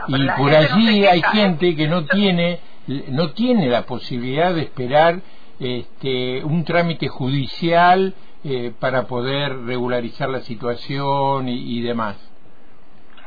y 0.08 0.28
por 0.36 0.54
allí 0.54 1.06
hay 1.06 1.22
gente 1.22 1.74
que 1.74 1.88
no 1.88 2.04
tiene, 2.04 2.60
no 3.08 3.30
tiene 3.30 3.68
la 3.68 3.86
posibilidad 3.86 4.52
de 4.52 4.60
esperar 4.60 5.22
este, 5.58 6.44
un 6.44 6.62
trámite 6.64 7.08
judicial 7.08 8.14
eh, 8.48 8.72
para 8.78 9.02
poder 9.08 9.64
regularizar 9.66 10.28
la 10.28 10.40
situación 10.40 11.48
y, 11.48 11.82
demás. 11.82 12.16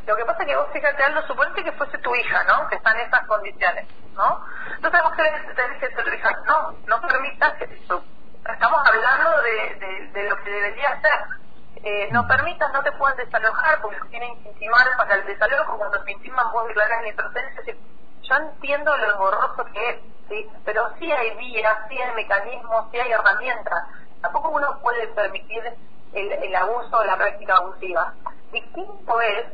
Lo 0.07 0.15
que 0.15 0.23
pasa 0.23 0.43
es 0.43 0.47
que 0.47 0.55
vos 0.55 0.67
fíjate, 0.71 1.03
Aldo, 1.03 1.27
suponete 1.27 1.61
que 1.63 1.73
fuese 1.73 1.97
tu 1.97 2.15
hija, 2.15 2.43
¿no? 2.45 2.69
Que 2.69 2.75
está 2.75 2.91
en 2.93 3.01
esas 3.01 3.27
condiciones, 3.27 3.85
¿no? 4.15 4.39
Entonces 4.75 5.01
vos 5.03 5.11
tenés 5.17 5.77
que 5.79 5.87
decir 5.87 5.99
a 5.99 6.03
tu 6.03 6.09
hija, 6.09 6.31
no, 6.47 6.71
no 6.87 7.01
permitas 7.01 7.53
que 7.55 7.65
eso. 7.65 8.01
Estamos 8.49 8.79
hablando 8.87 9.41
de, 9.41 10.09
de, 10.13 10.29
lo 10.29 10.37
que 10.37 10.49
debería 10.49 11.01
ser. 11.01 11.83
Eh, 11.83 12.07
no 12.11 12.25
permitas, 12.25 12.71
no 12.71 12.81
te 12.81 12.91
puedan 12.93 13.17
desalojar 13.17 13.81
porque 13.81 13.99
tienen 14.09 14.41
que 14.41 14.49
intimar 14.49 14.87
para 14.97 15.15
el 15.15 15.25
desalojo. 15.25 15.77
Cuando 15.77 16.01
te 16.01 16.11
intiman, 16.13 16.51
vos 16.53 16.65
declaras 16.67 17.01
la 17.01 17.09
impertenencia. 17.09 17.75
Yo 18.21 18.35
entiendo 18.35 18.97
lo 18.97 19.17
borroso 19.17 19.65
que 19.73 19.89
es 19.89 19.97
¿sí? 20.29 20.47
Pero 20.63 20.89
sí 20.99 21.11
hay 21.11 21.35
vías, 21.37 21.77
sí 21.89 21.97
hay 21.97 22.15
mecanismos, 22.15 22.85
sí 22.91 22.99
hay 22.99 23.11
herramientas. 23.11 23.83
Tampoco 24.21 24.49
uno 24.49 24.79
puede 24.81 25.07
permitir 25.09 25.63
el, 26.13 26.31
el 26.31 26.55
abuso 26.55 26.97
o 26.97 27.03
la 27.03 27.17
práctica 27.17 27.55
abusiva. 27.55 28.13
Distinto 28.51 29.21
es 29.21 29.45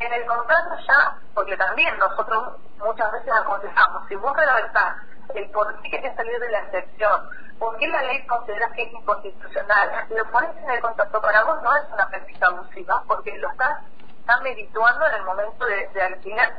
en 0.00 0.12
el 0.12 0.26
contrato 0.26 0.76
ya, 0.86 1.16
porque 1.34 1.56
también 1.56 1.96
nosotros 1.98 2.56
muchas 2.78 3.10
veces 3.12 3.32
aconsejamos, 3.32 4.06
si 4.08 4.14
vos 4.16 4.36
redactás 4.36 4.96
el 5.34 5.50
por 5.50 5.80
qué 5.80 5.90
querés 5.90 6.14
salir 6.16 6.38
de 6.38 6.50
la 6.50 6.58
excepción, 6.60 7.28
por 7.58 7.76
qué 7.78 7.88
la 7.88 8.02
ley 8.02 8.26
considera 8.26 8.70
que 8.72 8.82
es 8.82 8.92
inconstitucional, 8.92 10.06
lo 10.10 10.30
pones 10.30 10.56
en 10.56 10.70
el 10.70 10.80
contrato 10.80 11.20
para 11.20 11.44
vos 11.44 11.62
no 11.62 11.76
es 11.76 11.84
una 11.92 12.08
práctica 12.08 12.46
abusiva, 12.48 13.02
porque 13.06 13.36
lo 13.38 13.48
estás 13.50 13.78
están 14.24 14.42
medituando 14.42 15.06
en 15.06 15.14
el 15.16 15.22
momento 15.24 15.66
de, 15.66 15.86
de 15.88 16.02
alquilar. 16.02 16.50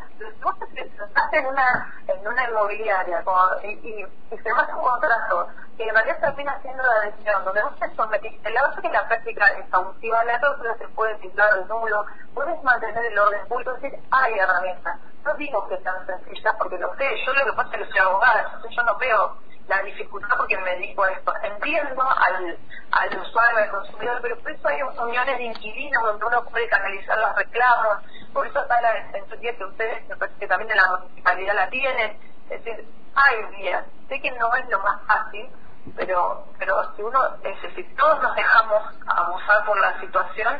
Vos 0.43 0.55
te 0.59 1.37
en 1.39 1.45
una, 1.47 1.93
en 2.07 2.27
una 2.27 2.47
inmobiliaria 2.47 3.23
y, 3.63 3.67
y, 3.67 4.07
y 4.31 4.37
firmás 4.37 4.69
un 4.69 4.81
contrato 4.83 5.47
que 5.75 5.83
en 5.83 5.95
realidad 5.95 6.19
termina 6.19 6.61
siendo 6.61 6.83
la 6.83 6.99
decisión, 7.01 7.43
donde 7.43 7.63
vos 7.63 7.75
te 7.79 7.95
sometiste, 7.95 8.49
la 8.51 8.61
verdad 8.61 8.81
que 8.81 8.89
la 8.89 9.07
práctica 9.07 9.45
es 9.47 9.73
abusiva, 9.73 10.23
la 10.25 10.39
cláusula 10.39 10.77
se 10.77 10.87
puede 10.89 11.15
titular 11.15 11.55
de 11.55 11.65
nulo, 11.65 12.05
puedes 12.35 12.63
mantener 12.63 13.03
el 13.03 13.17
orden 13.17 13.47
público, 13.47 13.71
es 13.71 13.81
decir, 13.81 13.99
hay 14.11 14.33
herramientas. 14.35 14.99
No 15.23 15.33
digo 15.33 15.67
que 15.67 15.81
sean 15.81 16.05
sencillas, 16.05 16.55
porque 16.59 16.77
lo 16.77 16.95
sé, 16.95 17.09
yo 17.25 17.33
lo 17.33 17.45
que 17.45 17.53
pasa 17.53 17.69
es 17.73 17.83
que 17.83 17.91
soy 17.91 17.99
abogada, 17.99 18.41
entonces 18.41 18.71
yo 18.75 18.83
no 18.83 18.97
veo 18.97 19.37
la 19.67 19.81
dificultad 19.81 20.37
porque 20.37 20.57
me 20.57 20.75
dijo 20.77 21.05
esto. 21.07 21.33
Entiendo 21.43 22.01
al, 22.03 22.57
al 22.91 23.19
usuario, 23.19 23.57
al 23.57 23.69
consumidor, 23.71 24.19
pero 24.21 24.37
por 24.39 24.51
eso 24.51 24.67
hay 24.67 24.81
uniones 24.81 25.37
de 25.37 25.43
inquilinos 25.43 26.03
donde 26.03 26.25
uno 26.25 26.45
puede 26.45 26.67
canalizar 26.67 27.17
los 27.17 27.35
reclamos, 27.35 27.97
por 28.33 28.45
eso 28.45 28.61
está 28.61 28.81
la 28.81 28.93
defensoría 28.93 29.57
que 29.57 29.63
ustedes, 29.63 30.03
que 30.39 30.47
también 30.47 30.71
en 30.71 30.77
la 30.77 30.97
municipalidad 30.97 31.55
la 31.55 31.69
tienen. 31.69 32.17
Es 32.49 32.63
decir, 32.63 32.85
hay 33.15 33.57
vías. 33.57 33.85
Sé 34.07 34.21
que 34.21 34.31
no 34.31 34.53
es 34.55 34.69
lo 34.69 34.79
más 34.79 35.01
fácil, 35.07 35.49
pero 35.95 36.45
pero 36.59 36.95
si 36.95 37.01
uno, 37.01 37.19
es 37.43 37.61
decir, 37.61 37.95
todos 37.95 38.21
nos 38.21 38.35
dejamos 38.35 38.83
abusar 39.07 39.65
por 39.65 39.79
la 39.79 39.99
situación, 39.99 40.59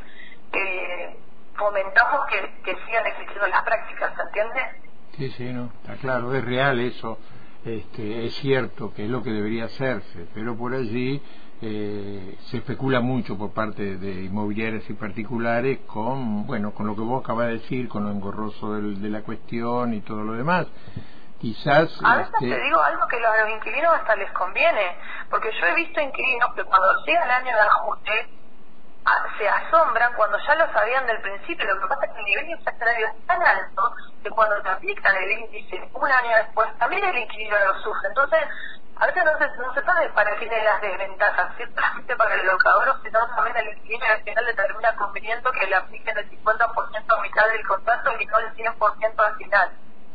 eh, 0.54 1.20
fomentamos 1.56 2.26
que, 2.28 2.62
que 2.64 2.76
sigan 2.86 3.06
existiendo 3.06 3.48
las 3.48 3.64
prácticas, 3.64 4.16
¿se 4.16 4.22
entiende? 4.22 4.82
Sí, 5.16 5.32
sí, 5.32 5.54
no, 5.54 5.70
está 5.82 5.96
claro, 5.96 6.34
es 6.34 6.44
real 6.44 6.80
eso 6.80 7.20
este, 7.66 8.26
es 8.26 8.36
cierto 8.36 8.94
que 8.94 9.06
es 9.06 9.10
lo 9.10 9.24
que 9.24 9.32
debería 9.32 9.66
hacerse, 9.66 10.28
pero 10.34 10.56
por 10.56 10.74
allí 10.74 11.22
eh, 11.62 12.38
se 12.52 12.58
especula 12.58 13.02
mucho 13.02 13.38
por 13.38 13.54
parte 13.54 13.98
de 13.98 14.26
inmobiliarias 14.26 14.88
y 14.90 14.94
particulares 14.94 15.80
con, 15.88 16.46
bueno, 16.46 16.74
con 16.74 16.86
lo 16.86 16.96
que 16.96 17.02
vos 17.02 17.24
acabas 17.24 17.48
de 17.48 17.54
decir, 17.54 17.88
con 17.88 18.04
lo 18.04 18.12
engorroso 18.12 18.74
del, 18.74 19.02
de 19.02 19.10
la 19.10 19.22
cuestión 19.22 19.94
y 19.94 20.02
todo 20.02 20.24
lo 20.24 20.34
demás. 20.34 20.68
Quizás. 21.40 22.00
A 22.04 22.18
veces 22.18 22.34
este... 22.34 22.56
te 22.56 22.64
digo 22.64 22.80
algo 22.80 23.08
que 23.08 23.18
a 23.18 23.46
los 23.46 23.56
inquilinos 23.56 23.94
hasta 23.94 24.16
les 24.16 24.32
conviene, 24.32 24.98
porque 25.30 25.50
yo 25.60 25.66
he 25.68 25.76
visto 25.76 26.00
inquilinos 26.02 26.54
que 26.56 26.64
cuando 26.64 26.88
llega 27.06 27.24
el 27.24 27.32
año 27.32 27.56
de 27.56 27.62
ajuste 27.62 28.12
se 29.38 29.48
asombran 29.48 30.14
cuando 30.14 30.38
ya 30.48 30.56
lo 30.56 30.72
sabían 30.74 31.06
del 31.06 31.22
principio. 31.22 31.66
Lo 31.66 31.82
que 31.82 31.88
pasa 31.88 32.06
es 32.06 32.12
que 32.14 32.20
el 32.20 32.26
nivel 32.26 32.50
inflacionario 32.50 33.08
es 33.08 33.28
tan 33.28 33.42
alto 33.42 33.94
que 34.24 34.30
cuando 34.32 34.62
te 34.62 34.70
aplican 34.70 35.16
el 35.16 35.32
índice 35.32 35.90
un 35.94 36.12
año 36.12 36.38
después, 36.38 36.68
también 36.80 37.04
el 37.04 37.18
inquilino 37.18 37.56
lo 37.68 37.80
sufre. 37.82 38.10
Entonces, 38.10 38.40
a 38.98 39.06
veces 39.06 39.24
no 39.60 39.74
se, 39.74 39.82
sabe 39.84 40.10
para 40.10 40.36
quién 40.38 40.52
es 40.52 40.64
las 40.64 40.82
desventajas, 40.82 41.56
ciertamente 41.58 42.16
para 42.16 42.36
el 42.36 42.48
locador, 42.48 42.96
sino 43.04 43.20
también 43.36 43.58
el 43.58 43.78
inquilino 43.78 44.06
al 44.06 44.24
final 44.24 44.46
le 44.46 44.54
termina 44.54 44.96
conveniendo 44.96 45.52
que 45.52 45.68
le 45.68 45.76
apliquen 45.76 46.18
el 46.18 46.30
50% 46.32 47.18
a 47.18 47.22
mitad 47.22 47.48
del 47.50 47.68
contrato 47.68 48.12
y 48.20 48.26
no 48.26 48.40
el 48.40 48.54
100% 48.56 49.14
al 49.18 49.36
final. 49.36 49.70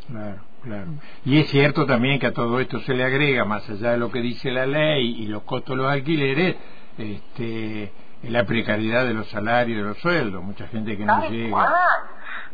Claro, 0.08 0.40
claro. 0.64 0.86
Y 1.24 1.40
es 1.40 1.50
cierto 1.50 1.86
también 1.86 2.18
que 2.18 2.28
a 2.28 2.32
todo 2.32 2.58
esto 2.58 2.80
se 2.80 2.94
le 2.94 3.04
agrega, 3.04 3.44
más 3.44 3.68
allá 3.68 3.92
de 3.92 3.98
lo 3.98 4.10
que 4.10 4.20
dice 4.20 4.50
la 4.50 4.66
ley 4.66 5.22
y 5.22 5.26
los 5.26 5.42
costos 5.42 5.76
de 5.76 5.82
los 5.82 5.92
alquileres, 5.92 6.56
este 6.98 7.92
la 8.22 8.44
precariedad 8.44 9.04
de 9.04 9.14
los 9.14 9.28
salarios 9.30 9.78
y 9.78 9.82
de 9.82 9.88
los 9.88 9.98
sueldos, 9.98 10.42
mucha 10.42 10.66
gente 10.68 10.96
que 10.96 11.04
no 11.04 11.28
llega. 11.28 11.68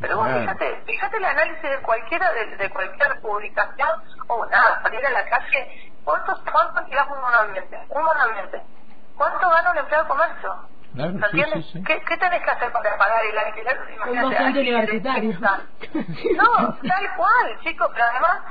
Pero 0.00 0.16
vos 0.18 0.28
fíjate, 0.28 0.82
fíjate 0.86 1.16
el 1.16 1.24
análisis 1.24 1.62
de 1.62 1.78
cualquiera 1.78 2.30
de, 2.32 2.56
de 2.56 2.70
cualquier 2.70 3.20
publicación 3.20 3.88
o 4.28 4.46
nada, 4.46 4.82
salir 4.82 5.04
a 5.06 5.10
la 5.10 5.24
calle, 5.28 5.92
¿cuántos, 6.04 6.38
cuánto 6.52 6.78
alquilas 6.78 7.06
un 7.10 7.20
monoambiente? 7.20 7.78
Un 7.88 8.04
monoambiente. 8.04 8.62
¿Cuánto 9.16 9.48
gana 9.48 9.70
un 9.70 9.78
empleado 9.78 10.04
de 10.04 10.08
comercio? 10.10 10.54
Claro, 10.94 11.10
¿Entiendes? 11.12 11.64
sí, 11.66 11.72
sí, 11.72 11.78
sí. 11.78 11.84
¿Qué, 11.84 12.00
¿Qué 12.02 12.16
tenés 12.18 12.42
que 12.42 12.50
hacer 12.50 12.72
para 12.72 12.96
pagar 12.96 13.24
el 13.24 13.38
alquiler? 13.38 13.80
Un 14.08 14.20
docente 14.30 14.60
universitario. 14.60 15.38
No, 15.40 16.78
tal 16.88 17.16
cual, 17.16 17.58
chicos, 17.62 17.90
pero 17.92 18.04
además 18.04 18.42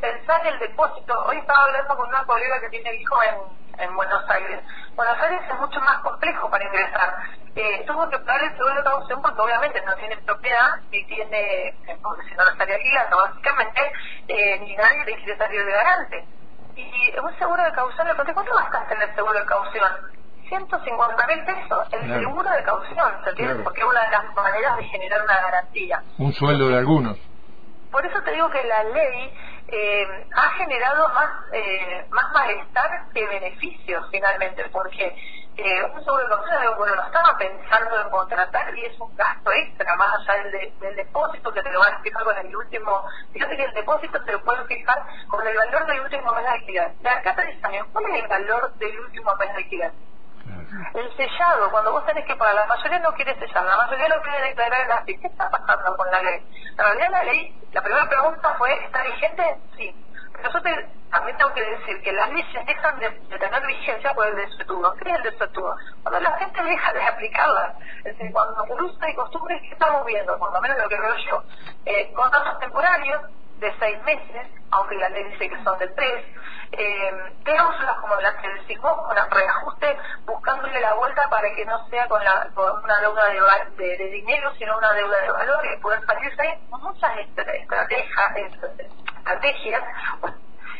pensar 0.00 0.46
el 0.46 0.58
depósito. 0.58 1.14
Hoy 1.26 1.38
estaba 1.38 1.64
hablando 1.64 1.96
con 1.96 2.08
una 2.08 2.24
colega 2.24 2.60
que 2.60 2.68
tiene 2.68 2.94
hijo 2.94 3.22
en, 3.22 3.84
en 3.84 3.96
Buenos 3.96 4.28
Aires. 4.28 4.60
Buenos 5.00 5.18
Aires 5.22 5.40
es 5.50 5.58
mucho 5.58 5.80
más 5.80 5.96
complejo 6.00 6.50
para 6.50 6.62
ingresar. 6.62 7.14
Eh, 7.56 7.84
tuvo 7.86 8.06
que 8.10 8.18
pagar 8.18 8.42
el 8.44 8.50
seguro 8.54 8.74
de 8.74 8.82
caución 8.82 9.22
porque 9.22 9.40
obviamente 9.40 9.80
no 9.86 9.94
tiene 9.96 10.14
propiedad 10.18 10.76
ni 10.92 11.02
tiene, 11.06 11.74
porque 12.02 12.28
si 12.28 12.34
no 12.34 12.44
lo 12.44 12.50
estaría 12.50 12.74
alquilando, 12.74 13.16
básicamente 13.16 13.80
eh, 14.28 14.58
ni 14.60 14.76
nadie 14.76 15.02
le 15.06 15.16
quiere 15.16 15.38
salir 15.38 15.64
de 15.64 15.72
garante. 15.72 16.24
Y 16.76 17.18
un 17.18 17.38
seguro 17.38 17.62
de 17.64 17.72
caución, 17.72 18.08
¿cuánto 18.14 18.54
gastaste 18.54 18.92
en 18.94 19.00
el 19.00 19.14
seguro 19.14 19.38
de 19.40 19.46
caución? 19.46 19.90
150 20.50 21.26
mil 21.28 21.44
pesos, 21.46 21.88
el 21.92 22.00
Claro. 22.04 22.20
seguro 22.20 22.50
de 22.50 22.62
caución, 22.62 23.12
¿se? 23.24 23.34
Claro. 23.36 23.64
Porque 23.64 23.80
es 23.80 23.86
una 23.86 24.02
de 24.04 24.10
las 24.10 24.34
maneras 24.34 24.76
de 24.76 24.84
generar 24.84 25.22
una 25.22 25.40
garantía. 25.40 26.02
Un 26.18 26.32
sueldo 26.34 26.68
de 26.68 26.76
algunos. 26.76 27.16
Por 27.90 28.04
eso 28.04 28.20
te 28.22 28.32
digo 28.32 28.50
que 28.50 28.62
la 28.64 28.84
ley 28.84 29.34
eh, 29.72 30.28
ha 30.36 30.50
generado 30.58 31.08
más 31.08 31.30
eh, 31.52 32.06
más 32.10 32.32
malestar 32.32 32.90
que 33.12 33.26
beneficios 33.26 34.06
finalmente, 34.10 34.68
porque 34.70 35.16
eh, 35.56 35.82
un 35.84 36.04
seguro 36.04 36.22
de 36.24 36.28
caución 36.30 36.54
es 36.56 36.60
algo 36.62 36.76
que 36.76 36.82
uno 36.82 36.96
no 36.96 37.06
estaba 37.06 37.36
pensando 37.38 38.00
en 38.00 38.10
contratar 38.10 38.78
y 38.78 38.84
es 38.86 38.98
un 39.00 39.14
gasto 39.16 39.52
extra, 39.52 39.96
más 39.96 40.08
allá 40.28 40.42
del, 40.44 40.52
de- 40.52 40.72
del 40.80 40.96
depósito 40.96 41.52
que 41.52 41.62
te 41.62 41.70
lo 41.72 41.80
van 41.80 41.94
a 41.94 42.00
fijar 42.00 42.24
con 42.24 42.36
el 42.38 42.56
último. 42.56 43.04
Fíjate 43.32 43.56
que 43.56 43.64
el 43.64 43.74
depósito 43.74 44.22
te 44.24 44.32
lo 44.32 44.42
pueden 44.44 44.66
fijar 44.66 45.02
con 45.28 45.46
el 45.46 45.56
valor 45.56 45.86
del 45.86 46.00
último 46.00 46.32
mes 46.32 46.44
de 46.44 46.50
alquiler. 46.50 46.92
De 46.98 47.08
acá 47.08 47.30
a 47.30 47.34
tres 47.36 47.64
años, 47.64 47.86
¿cuál 47.92 48.04
es 48.06 48.22
el 48.22 48.28
valor 48.28 48.72
del 48.74 49.00
último 49.00 49.34
mes 49.36 49.54
de? 49.56 49.68
Claro. 49.68 49.92
El 50.94 51.16
sellado, 51.16 51.70
cuando 51.70 51.92
vos 51.92 52.06
tenés 52.06 52.24
que 52.26 52.36
pagar, 52.36 52.54
la 52.54 52.66
mayoría 52.66 52.98
no 53.00 53.12
quiere 53.12 53.34
sellar, 53.38 53.64
la 53.64 53.76
mayoría 53.76 54.08
no 54.08 54.22
quiere 54.22 54.48
declarar 54.48 54.80
el 54.86 54.92
AFI. 54.92 55.18
¿Qué 55.20 55.26
está 55.26 55.50
pasando 55.50 55.96
con 55.96 56.10
la 56.10 56.22
ley? 56.22 56.46
En 56.70 56.76
realidad 56.78 57.10
la 57.10 57.24
ley, 57.24 57.59
la 57.72 57.82
primera 57.82 58.08
pregunta 58.08 58.54
fue, 58.58 58.84
¿está 58.84 59.02
vigente? 59.04 59.56
Sí. 59.76 59.94
Pero 60.32 60.52
yo 60.52 60.62
te- 60.62 60.88
también 61.10 61.36
tengo 61.36 61.52
que 61.54 61.62
decir 61.62 62.00
que 62.02 62.12
las 62.12 62.30
leyes 62.30 62.66
dejan 62.66 62.98
de, 63.00 63.10
tener 63.10 63.66
vigencia 63.66 64.14
por 64.14 64.26
el 64.26 64.36
desuetudo. 64.36 64.94
¿Qué 64.94 65.10
es 65.10 65.16
el 65.16 65.22
desuetudo? 65.24 65.74
Cuando 66.02 66.20
la 66.20 66.38
gente 66.38 66.62
deja 66.62 66.92
de 66.92 67.02
aplicarlas. 67.02 67.76
Es 68.04 68.16
decir, 68.16 68.32
cuando 68.32 68.64
uso 68.84 69.08
y 69.08 69.14
costumbres, 69.14 69.60
¿qué 69.62 69.72
estamos 69.72 70.04
viendo? 70.06 70.38
Por 70.38 70.52
lo 70.52 70.60
menos 70.60 70.78
lo 70.78 70.88
que 70.88 71.00
veo 71.00 71.16
yo. 71.30 71.42
Eh, 71.84 72.12
contratos 72.14 72.58
temporarios 72.60 73.22
de 73.58 73.74
seis 73.78 74.02
meses, 74.04 74.46
aunque 74.70 74.94
la 74.96 75.08
ley 75.10 75.24
dice 75.24 75.48
que 75.50 75.62
son 75.64 75.78
de 75.78 75.88
tres, 75.88 76.24
eh, 76.72 77.10
como 78.00 78.14
las 78.20 78.34
que 78.36 78.48
decimos, 78.48 78.92
con 79.06 79.16
el 79.16 79.30
reajuste, 79.30 79.98
buscándole 80.24 80.80
la 80.80 80.94
vuelta 80.94 81.28
para 81.28 81.48
que 81.54 81.64
no 81.64 81.86
sea 81.88 82.06
con, 82.08 82.22
la, 82.24 82.48
con 82.54 82.82
una 82.84 83.00
deuda 83.00 83.24
de, 83.28 83.84
de, 83.84 83.96
de 83.96 84.04
dinero, 84.10 84.52
sino 84.58 84.76
una 84.78 84.92
deuda 84.92 85.20
de 85.20 85.30
valor 85.30 85.64
y 85.66 85.80
poder 85.80 86.04
salirse 86.06 86.58
muchas 86.70 87.16
estra- 87.18 87.52
estrategias, 87.54 88.36
estrategias 89.18 89.82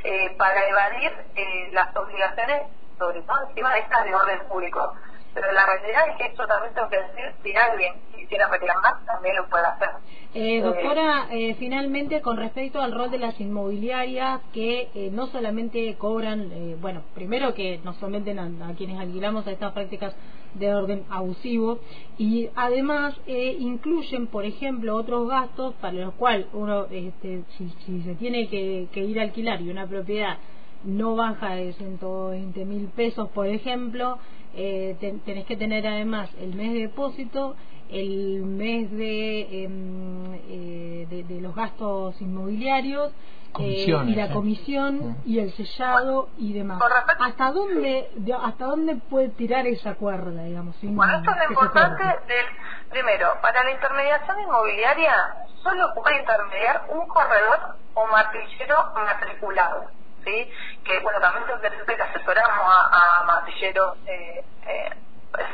eh, 0.04 0.36
para 0.38 0.64
evadir 0.66 1.12
eh, 1.36 1.68
las 1.72 1.94
obligaciones, 1.96 2.62
sobre 2.98 3.22
todo 3.22 3.48
encima 3.48 3.72
de 3.74 3.80
estas 3.80 4.04
de 4.04 4.14
orden 4.14 4.48
público. 4.48 4.94
Pero 5.34 5.52
la 5.52 5.64
realidad 5.66 6.08
es 6.10 6.16
que 6.16 6.26
esto 6.26 6.46
también 6.46 6.74
tengo 6.74 6.88
que 6.88 6.96
decir, 6.96 7.34
si 7.42 7.56
alguien 7.56 7.94
quisiera 8.16 8.48
reclamar, 8.48 9.04
también 9.06 9.36
lo 9.36 9.48
puede 9.48 9.64
hacer. 9.66 9.88
Eh, 10.34 10.60
doctora, 10.60 11.26
eh, 11.30 11.54
finalmente 11.58 12.20
con 12.20 12.36
respecto 12.36 12.80
al 12.80 12.92
rol 12.92 13.10
de 13.10 13.18
las 13.18 13.40
inmobiliarias 13.40 14.40
que 14.52 14.88
eh, 14.94 15.10
no 15.12 15.26
solamente 15.28 15.94
cobran, 15.96 16.50
eh, 16.52 16.76
bueno, 16.80 17.02
primero 17.14 17.54
que 17.54 17.80
nos 17.84 17.96
someten 17.96 18.38
a, 18.38 18.68
a 18.68 18.74
quienes 18.74 18.98
alquilamos 18.98 19.46
a 19.46 19.52
estas 19.52 19.72
prácticas 19.72 20.14
de 20.54 20.74
orden 20.74 21.04
abusivo 21.10 21.78
y 22.18 22.48
además 22.54 23.16
eh, 23.26 23.56
incluyen, 23.58 24.26
por 24.26 24.44
ejemplo, 24.44 24.96
otros 24.96 25.28
gastos 25.28 25.74
para 25.74 25.94
los 25.94 26.14
cuales 26.14 26.46
uno, 26.52 26.86
este, 26.90 27.42
si, 27.56 27.68
si 27.86 28.02
se 28.02 28.14
tiene 28.16 28.48
que, 28.48 28.88
que 28.92 29.00
ir 29.00 29.20
a 29.20 29.22
alquilar 29.22 29.60
y 29.60 29.70
una 29.70 29.86
propiedad 29.86 30.38
no 30.84 31.16
baja 31.16 31.50
de 31.54 31.72
120 31.74 32.64
mil 32.64 32.88
pesos, 32.88 33.28
por 33.30 33.46
ejemplo, 33.46 34.18
eh, 34.54 34.96
ten- 35.00 35.20
tenés 35.20 35.46
que 35.46 35.56
tener 35.56 35.86
además 35.86 36.30
el 36.40 36.54
mes 36.54 36.72
de 36.72 36.80
depósito, 36.80 37.54
el 37.90 38.42
mes 38.44 38.90
de, 38.92 39.64
em, 39.64 40.34
eh, 40.48 41.06
de, 41.08 41.24
de 41.24 41.40
los 41.40 41.54
gastos 41.54 42.20
inmobiliarios 42.20 43.12
eh, 43.12 43.52
Comisiones, 43.52 44.08
y 44.08 44.14
la 44.16 44.30
comisión 44.32 45.16
y 45.26 45.40
el 45.40 45.50
sellado 45.52 46.28
y 46.38 46.52
demás. 46.52 46.80
¿Hasta 47.18 47.50
dónde 47.50 48.08
de- 48.14 48.32
hasta 48.32 48.64
dónde 48.64 48.94
puede 48.96 49.30
tirar 49.30 49.66
esa 49.66 49.96
cuerda, 49.96 50.44
digamos? 50.44 50.76
sin 50.76 50.94
Bueno, 50.94 51.14
esto 51.18 51.30
es 51.32 51.36
lo 51.36 51.42
importante 51.52 52.04
del... 52.04 52.46
Primero, 52.90 53.26
para 53.42 53.62
la 53.64 53.70
intermediación 53.72 54.40
inmobiliaria 54.40 55.14
solo 55.62 55.92
puede 55.94 56.18
intermediar 56.20 56.82
un 56.90 57.06
corredor 57.08 57.58
o 57.94 58.06
martillero 58.06 58.76
matriculado. 58.94 59.84
¿Sí? 60.24 60.52
Que, 60.84 61.00
bueno, 61.00 61.20
también 61.20 61.44
que 61.86 62.02
asesoramos 62.02 62.66
a, 62.66 63.20
a 63.20 63.24
matilleros, 63.24 63.98
eh, 64.06 64.44
eh, 64.66 64.90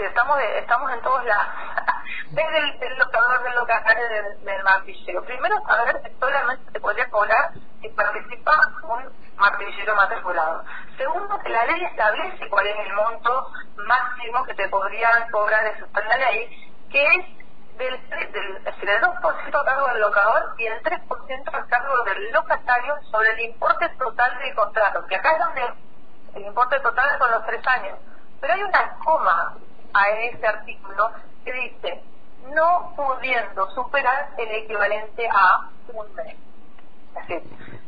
estamos 0.05 0.39
estamos 0.57 0.93
en 0.93 1.01
todos 1.03 1.25
lados, 1.25 1.47
desde 2.31 2.59
el, 2.59 2.83
el 2.83 2.99
locador 2.99 3.43
del 3.43 3.55
locatario 3.55 4.09
del, 4.09 4.45
del 4.45 4.63
martillero. 4.65 5.25
Primero, 5.25 5.57
saber 5.67 6.01
que 6.03 6.13
solamente 6.19 6.73
se 6.73 6.81
podría 6.81 7.09
cobrar 7.11 7.53
si 7.81 7.89
participa 7.91 8.53
un 8.85 9.13
martillero 9.37 9.97
matriculado. 9.97 10.65
Segundo, 10.97 11.39
que 11.41 11.51
la 11.51 11.67
ley 11.67 11.85
establece 11.85 12.49
cuál 12.49 12.67
es 12.67 12.79
el 12.79 12.93
monto 12.95 13.53
máximo 13.77 14.45
que 14.45 14.55
te 14.55 14.69
podrían 14.69 15.31
cobrar, 15.31 15.67
en 15.67 16.09
la 16.09 16.17
ley, 16.17 16.73
que 16.91 17.03
es 17.05 17.46
del, 17.77 18.09
del, 18.09 18.65
del 18.65 19.01
2% 19.01 19.61
a 19.61 19.65
cargo 19.65 19.87
del 19.89 20.01
locador 20.01 20.55
y 20.59 20.67
el 20.67 20.83
3% 20.83 21.49
a 21.53 21.67
cargo 21.67 22.05
del 22.05 22.33
locatario 22.33 22.95
sobre 23.11 23.31
el 23.33 23.41
importe 23.41 23.89
total 23.91 24.39
del 24.39 24.55
contrato, 24.55 25.07
que 25.07 25.17
acá 25.17 25.33
es 25.33 25.39
donde 25.39 25.63
el 26.35 26.47
importe 26.47 26.79
total 26.81 27.19
son 27.19 27.31
los 27.31 27.47
tres 27.47 27.67
años. 27.67 27.99
Pero 28.41 28.53
hay 28.53 28.63
una 28.63 28.97
coma 29.05 29.57
a 29.95 30.09
ese 30.11 30.47
artículo 30.47 31.11
que 31.45 31.53
dice, 31.53 32.03
no 32.55 32.93
pudiendo 32.97 33.71
superar 33.71 34.31
el 34.37 34.51
equivalente 34.51 35.29
a 35.29 35.69
un 35.93 36.15
mes. 36.15 36.37
Es 37.17 37.29
decir, 37.29 37.43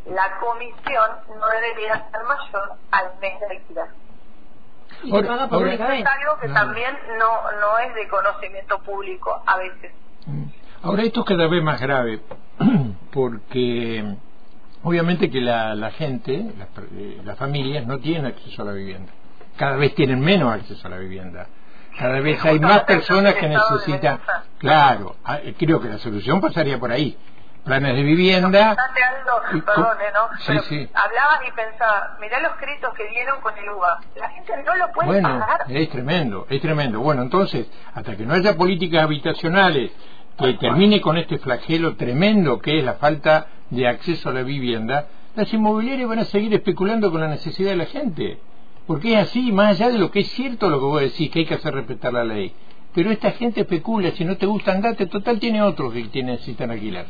la 0.07 0.38
comisión 0.38 1.11
no 1.28 1.47
debería 1.49 2.09
ser 2.11 2.23
mayor 2.25 2.73
al 2.90 3.16
mes 3.18 3.40
de 3.40 3.47
alquiler. 3.47 3.88
Y 5.04 5.11
se 5.11 5.23
paga 5.23 5.49
por 5.49 5.62
única 5.62 5.87
vez. 5.87 6.00
Es 6.00 6.07
algo 6.07 6.40
que 6.40 6.49
también 6.49 6.97
no, 7.18 7.52
no 7.61 7.78
es 7.78 7.95
de 7.95 8.09
conocimiento 8.09 8.78
público 8.80 9.42
a 9.47 9.59
veces. 9.59 9.92
Mm. 10.26 10.45
Ahora 10.83 11.02
esto 11.02 11.21
es 11.21 11.26
cada 11.26 11.49
vez 11.49 11.62
más 11.62 11.80
grave 11.80 12.21
porque 13.12 14.04
obviamente 14.83 15.30
que 15.30 15.40
la, 15.40 15.75
la 15.75 15.90
gente, 15.90 16.52
las, 16.57 16.68
eh, 16.92 17.21
las 17.25 17.37
familias 17.38 17.87
no 17.87 17.99
tienen 17.99 18.26
acceso 18.26 18.62
a 18.62 18.66
la 18.66 18.73
vivienda. 18.73 19.12
Cada 19.57 19.76
vez 19.76 19.95
tienen 19.95 20.21
menos 20.21 20.52
acceso 20.52 20.87
a 20.87 20.90
la 20.90 20.99
vivienda. 20.99 21.47
Cada 21.99 22.21
vez 22.21 22.45
hay 22.45 22.61
más 22.61 22.85
personas 22.85 23.35
que 23.35 23.49
necesitan. 23.49 24.21
Claro, 24.59 25.16
ah, 25.25 25.38
creo 25.59 25.80
que 25.80 25.88
la 25.88 25.99
solución 25.99 26.40
pasaría 26.40 26.78
por 26.78 26.92
ahí 26.92 27.16
planes 27.65 27.95
de 27.95 28.03
vivienda. 28.03 28.77
Y, 29.53 29.61
perdone, 29.61 30.05
¿no? 30.15 30.29
Sí, 30.38 30.59
sí. 30.69 30.88
Hablabas 30.95 31.41
y 31.47 31.53
pensabas, 31.53 32.19
mirá 32.21 32.41
los 32.41 32.53
créditos 32.57 32.93
que 32.95 33.09
dieron 33.09 33.41
con 33.41 33.57
el 33.57 33.69
UBA. 33.69 34.00
La 34.17 34.29
gente 34.31 34.53
no 34.65 34.77
lo 34.77 34.93
puede 34.93 35.09
bueno, 35.09 35.29
pagar. 35.29 35.65
es 35.69 35.91
tremendo, 35.91 36.47
es 36.49 36.61
tremendo. 36.61 37.00
Bueno, 37.00 37.23
entonces, 37.23 37.71
hasta 37.95 38.17
que 38.17 38.25
no 38.25 38.35
haya 38.35 38.57
políticas 38.57 39.03
habitacionales 39.03 39.93
que 40.38 40.55
termine 40.55 41.00
con 41.00 41.17
este 41.17 41.38
flagelo 41.38 41.97
tremendo 41.97 42.59
que 42.61 42.79
es 42.79 42.85
la 42.85 42.95
falta 42.95 43.49
de 43.71 43.88
acceso 43.88 44.31
a 44.31 44.33
la 44.33 44.43
vivienda, 44.43 45.09
las 45.35 45.53
inmobiliarias 45.53 46.09
van 46.09 46.21
a 46.21 46.25
seguir 46.25 46.55
especulando 46.55 47.11
con 47.11 47.21
la 47.21 47.29
necesidad 47.29 47.71
de 47.71 47.77
la 47.77 47.87
gente. 47.87 48.38
Porque 48.87 49.12
es 49.12 49.29
así, 49.29 49.53
más 49.53 49.69
allá 49.69 49.91
de 49.91 49.99
lo 49.99 50.11
que 50.11 50.21
es 50.21 50.31
cierto 50.31 50.71
lo 50.71 50.79
que 50.79 50.87
vos 50.87 51.00
decís, 51.00 51.31
que 51.31 51.41
hay 51.41 51.47
que 51.47 51.55
hacer 51.55 51.75
respetar 51.75 52.12
la 52.12 52.25
ley. 52.25 52.55
Pero 52.95 53.11
esta 53.11 53.33
gente 53.33 53.61
especula, 53.61 54.11
si 54.12 54.25
no 54.25 54.37
te 54.37 54.47
gusta 54.47 54.73
andate, 54.73 55.07
total 55.07 55.38
tiene 55.38 55.62
otros 55.62 55.93
que 55.93 56.23
necesitan 56.23 56.71
alquilar. 56.71 57.07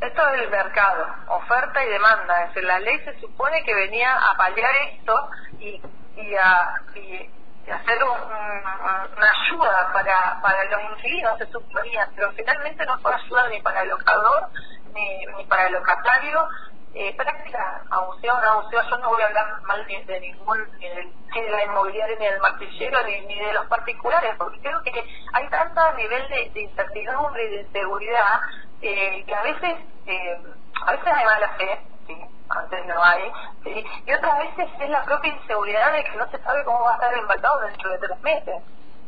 Esto 0.00 0.26
es 0.28 0.40
el 0.40 0.50
mercado, 0.50 1.06
oferta 1.28 1.84
y 1.84 1.88
demanda. 1.90 2.44
Es 2.44 2.64
la 2.64 2.80
ley 2.80 2.98
se 3.04 3.20
supone 3.20 3.62
que 3.64 3.74
venía 3.74 4.14
a 4.14 4.34
paliar 4.34 4.74
esto 4.94 5.30
y, 5.58 5.82
y, 6.16 6.34
a, 6.36 6.80
y, 6.94 7.30
hacer 7.70 8.02
una 8.02 9.30
ayuda 9.30 9.92
para, 9.92 10.40
para 10.40 10.64
los 10.64 10.96
inquilinos, 10.96 11.36
se 11.36 11.46
suponía, 11.52 12.08
pero 12.16 12.32
finalmente 12.32 12.84
no 12.86 12.98
fue 13.00 13.14
ayuda 13.14 13.48
ni 13.48 13.60
para 13.60 13.82
el 13.82 13.90
locador 13.90 14.48
ni, 14.94 15.26
ni 15.36 15.44
para 15.44 15.66
el 15.66 15.74
locatario. 15.74 16.48
Eh, 16.92 17.14
práctica 17.16 17.82
abusiva 17.90 18.40
no 18.40 18.50
abusiva, 18.50 18.82
yo 18.90 18.96
no 18.98 19.10
voy 19.10 19.22
a 19.22 19.26
hablar 19.26 19.62
mal 19.62 19.86
ni 19.86 20.02
de 20.02 20.18
ningún, 20.18 20.58
ni, 20.78 20.88
de 20.88 21.50
la 21.50 21.64
inmobiliaria, 21.64 22.16
ni 22.18 22.26
del 22.26 22.40
martillero, 22.40 23.02
ni, 23.04 23.20
ni 23.26 23.38
de 23.38 23.52
los 23.52 23.66
particulares, 23.66 24.34
porque 24.36 24.58
creo 24.60 24.82
que 24.82 25.04
hay 25.34 25.48
tanto 25.50 25.92
nivel 25.92 26.28
de, 26.28 26.50
de 26.50 26.62
incertidumbre 26.62 27.44
y 27.44 27.50
de 27.50 27.60
inseguridad 27.62 28.40
eh, 28.82 29.22
que 29.26 29.34
a 29.34 29.42
veces 29.42 29.74
eh, 30.12 30.38
a 30.86 30.92
veces 30.92 31.06
hay 31.06 31.24
mala 31.24 31.48
fe, 31.58 31.78
sí, 32.06 32.14
antes 32.48 32.86
no 32.86 33.02
hay, 33.02 33.22
¿sí? 33.64 33.84
y 34.06 34.12
otras 34.12 34.38
veces 34.38 34.68
es 34.80 34.90
la 34.90 35.04
propia 35.04 35.34
inseguridad 35.34 35.92
de 35.92 36.04
que 36.04 36.16
no 36.16 36.30
se 36.30 36.38
sabe 36.38 36.64
cómo 36.64 36.80
va 36.80 36.92
a 36.92 36.94
estar 36.94 37.12
el 37.14 37.26
dentro 37.68 37.90
de 37.90 37.98
tres 37.98 38.22
meses. 38.22 38.62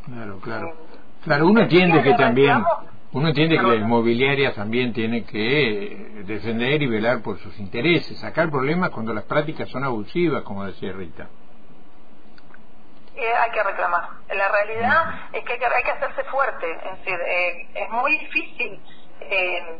Claro, 0.06 0.40
claro. 0.40 0.66
Eh, 0.68 0.74
claro, 1.24 1.46
uno 1.46 1.60
entiende 1.62 2.02
que 2.02 2.14
también, 2.14 2.64
uno 3.12 3.28
entiende 3.28 3.58
que 3.58 3.66
la 3.66 3.74
inmobiliaria 3.74 4.54
también 4.54 4.92
tiene 4.92 5.24
que 5.24 6.22
defender 6.24 6.82
y 6.82 6.86
velar 6.86 7.22
por 7.22 7.38
sus 7.38 7.58
intereses, 7.58 8.18
sacar 8.18 8.50
problemas 8.50 8.90
cuando 8.90 9.12
las 9.12 9.24
prácticas 9.24 9.68
son 9.68 9.84
abusivas, 9.84 10.42
como 10.42 10.64
decía 10.64 10.92
Rita. 10.92 11.28
Eh, 13.14 13.34
hay 13.34 13.50
que 13.50 13.62
reclamar. 13.62 14.08
La 14.34 14.48
realidad 14.48 15.04
es 15.32 15.44
que 15.44 15.52
hay, 15.52 15.58
que 15.58 15.66
hay 15.66 15.82
que 15.84 15.90
hacerse 15.90 16.24
fuerte, 16.24 16.66
es 16.72 16.98
decir, 16.98 17.18
eh, 17.20 17.68
es 17.74 17.90
muy 17.90 18.18
difícil 18.18 18.80
eh, 19.20 19.78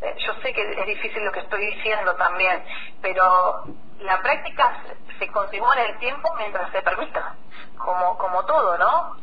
yo 0.00 0.34
sé 0.42 0.52
que 0.52 0.62
es 0.62 0.86
difícil 0.86 1.24
lo 1.24 1.32
que 1.32 1.40
estoy 1.40 1.64
diciendo 1.74 2.14
también, 2.16 2.62
pero 3.02 3.64
la 4.00 4.20
práctica 4.22 4.82
se 5.18 5.28
continúa 5.28 5.74
en 5.74 5.90
el 5.92 5.98
tiempo 5.98 6.28
mientras 6.38 6.70
se 6.72 6.82
permita, 6.82 7.34
como, 7.76 8.16
como 8.16 8.44
todo, 8.44 8.78
¿no? 8.78 9.16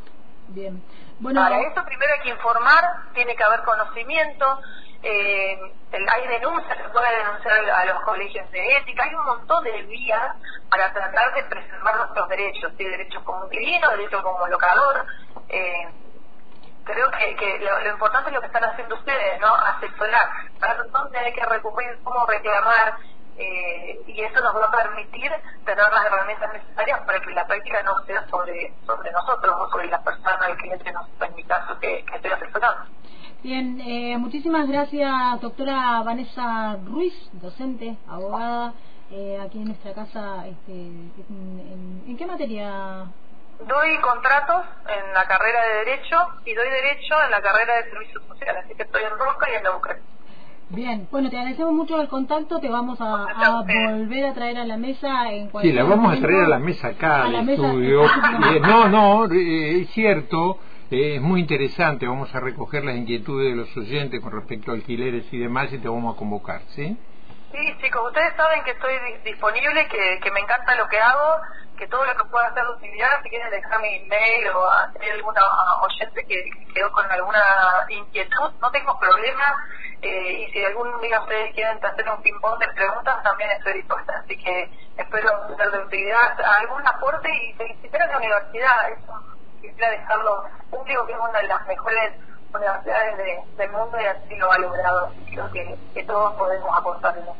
Bien. 0.50 0.82
Bueno, 1.20 1.42
Para 1.42 1.60
eso 1.62 1.84
primero 1.84 2.14
hay 2.14 2.20
que 2.20 2.30
informar, 2.30 2.84
tiene 3.14 3.36
que 3.36 3.44
haber 3.44 3.64
conocimiento, 3.64 4.60
eh, 5.02 5.60
hay 5.92 6.28
denuncias, 6.28 6.78
se 6.78 6.90
puede 6.90 7.18
denunciar 7.18 7.70
a 7.70 7.86
los 7.86 8.04
colegios 8.04 8.50
de 8.52 8.78
ética, 8.78 9.04
hay 9.04 9.16
un 9.16 9.26
montón 9.26 9.64
de 9.64 9.82
vías 9.84 10.36
para 10.70 10.94
tratar 10.94 11.34
de 11.34 11.44
preservar 11.44 11.98
nuestros 11.98 12.30
derechos, 12.30 12.72
¿sí? 12.78 12.84
derechos 12.84 13.24
como 13.24 13.46
inquilino, 13.46 13.90
derechos 13.90 14.22
como 14.22 14.48
locador. 14.48 15.06
Eh, 15.50 15.88
creo 16.88 17.12
que, 17.12 17.36
que 17.36 17.60
lo, 17.60 17.92
importante 17.92 18.30
es 18.30 18.36
lo 18.36 18.42
que 18.42 18.48
están 18.48 18.64
haciendo 18.64 18.96
ustedes, 18.96 19.40
¿no? 19.42 19.54
Asesorar, 19.54 20.30
para 20.60 20.84
dónde 20.84 21.20
hay 21.20 21.34
que 21.34 21.46
recuperar, 21.46 21.98
cómo 22.04 22.26
reclamar, 22.26 22.98
eh, 23.38 24.00
y 24.08 24.22
eso 24.22 24.42
nos 24.42 24.56
va 24.56 24.66
a 24.66 24.72
permitir 24.72 25.32
tener 25.64 25.92
las 25.92 26.06
herramientas 26.06 26.54
necesarias 26.54 27.00
para 27.06 27.20
que 27.20 27.32
la 27.32 27.46
práctica 27.46 27.84
no 27.84 28.04
sea 28.06 28.28
sobre 28.30 28.74
sobre 28.86 29.12
nosotros 29.12 29.56
o 29.60 29.70
sobre 29.70 29.88
la 29.88 30.02
persona, 30.02 30.48
el 30.48 30.58
cliente, 30.58 30.92
no, 30.92 31.02
en 31.24 31.36
mi 31.36 31.44
caso, 31.44 31.78
que, 31.80 32.00
estoy 32.00 32.32
asesorando. 32.32 32.90
Bien, 33.44 33.80
eh, 33.82 34.18
muchísimas 34.18 34.68
gracias, 34.68 35.40
doctora 35.42 36.02
Vanessa 36.04 36.78
Ruiz, 36.84 37.14
docente, 37.34 37.98
abogada, 38.10 38.74
eh, 39.12 39.40
aquí 39.40 39.60
en 39.60 39.66
nuestra 39.66 39.94
casa. 39.94 40.48
Este, 40.48 40.74
en 40.74 42.16
qué 42.18 42.26
materia 42.26 43.06
doy 43.66 43.98
contratos 44.00 44.66
en 44.88 45.14
la 45.14 45.26
carrera 45.28 45.66
de 45.66 45.86
Derecho 45.86 46.18
y 46.46 46.54
doy 46.54 46.70
Derecho 46.70 47.16
en 47.24 47.32
la 47.32 47.42
carrera 47.42 47.78
de 47.78 47.90
Servicios 47.90 48.24
Sociales, 48.28 48.64
así 48.66 48.76
que 48.76 48.84
estoy 48.84 49.04
en 49.04 49.18
Roca 49.18 49.48
y 49.52 49.56
en 49.56 49.64
Neuquén. 49.64 49.98
Bien, 50.70 51.08
bueno, 51.12 51.30
te 51.30 51.38
agradecemos 51.38 51.74
mucho 51.74 52.02
el 52.02 52.10
contacto, 52.10 52.60
te 52.60 52.68
vamos 52.68 53.00
a, 53.00 53.24
a 53.24 53.62
volver 53.62 54.26
a 54.26 54.34
traer 54.34 54.58
a 54.58 54.66
la 54.66 54.76
mesa 54.76 55.32
en 55.32 55.50
Sí, 55.62 55.72
la 55.72 55.84
vamos 55.86 56.18
a 56.18 56.20
traer 56.20 56.44
a 56.44 56.48
la 56.50 56.60
mesa 56.60 56.90
acá, 56.90 57.24
al 57.24 57.50
estudio. 57.50 58.04
Eh, 58.52 58.60
no, 58.60 58.88
no, 58.90 59.26
eh, 59.32 59.82
es 59.82 59.90
cierto, 59.92 60.60
eh, 60.92 61.16
es 61.16 61.22
muy 61.22 61.40
interesante, 61.40 62.06
vamos 62.06 62.34
a 62.36 62.40
recoger 62.42 62.84
las 62.84 62.96
inquietudes 62.96 63.52
de 63.52 63.56
los 63.56 63.78
oyentes 63.78 64.22
con 64.22 64.34
respecto 64.34 64.72
a 64.72 64.74
alquileres 64.76 65.32
y 65.32 65.38
demás 65.38 65.72
y 65.72 65.78
te 65.78 65.88
vamos 65.88 66.16
a 66.16 66.18
convocar, 66.18 66.62
¿sí? 66.76 66.98
Sí, 67.52 67.78
chicos, 67.82 68.02
ustedes 68.06 68.36
saben 68.36 68.62
que 68.66 68.72
estoy 68.72 68.94
disponible, 69.24 69.88
que, 69.88 70.20
que 70.22 70.32
me 70.32 70.42
encanta 70.42 70.76
lo 70.76 70.88
que 70.90 71.00
hago, 71.00 71.42
que 71.78 71.88
todo 71.88 72.04
lo 72.04 72.16
que 72.16 72.26
pueda 72.26 72.48
hacer 72.48 72.64
de 72.64 72.72
utilidad, 72.72 73.22
si 73.24 73.30
quieren 73.30 73.50
dejar 73.52 73.80
mi 73.80 73.96
email 73.96 74.50
o 74.50 74.70
hay 74.70 75.10
alguna 75.12 75.42
oyente 75.82 76.26
que 76.26 76.44
quedó 76.74 76.92
con 76.92 77.10
alguna 77.10 77.86
inquietud, 77.90 78.52
no 78.62 78.72
tengo 78.72 79.00
problema. 79.00 79.56
Eh, 80.02 80.32
y 80.32 80.52
si 80.52 80.64
algún 80.64 81.00
día 81.02 81.22
ustedes 81.22 81.54
quieren 81.54 81.84
hacer 81.84 82.10
un 82.10 82.22
ping-pong 82.22 82.60
de 82.60 82.68
preguntas, 82.70 83.24
también 83.24 83.52
estoy 83.52 83.74
dispuesta. 83.74 84.14
Así 84.24 84.38
que 84.44 84.70
espero 84.98 85.56
ser 85.56 85.72
de 85.72 85.80
utilidad 85.80 86.42
algún 86.42 86.88
aporte 86.88 87.30
y 87.32 87.54
felicitar 87.54 88.02
a 88.02 88.08
la 88.08 88.18
universidad. 88.18 88.90
Eso 88.92 89.24
quisiera 89.62 89.92
dejarlo 89.92 90.44
público, 90.70 91.06
que 91.06 91.14
es 91.14 91.20
una 91.20 91.40
de 91.40 91.48
las 91.48 91.66
mejores 91.68 92.14
universidades 92.54 93.18
de, 93.18 93.44
del 93.58 93.72
mundo 93.72 94.00
y 94.00 94.06
así 94.06 94.36
lo 94.36 94.52
ha 94.52 94.58
logrado. 94.58 95.12
Creo 95.30 95.52
que, 95.52 95.78
que 95.94 96.04
todos 96.04 96.34
podemos 96.36 96.78
aportarlo. 96.78 97.36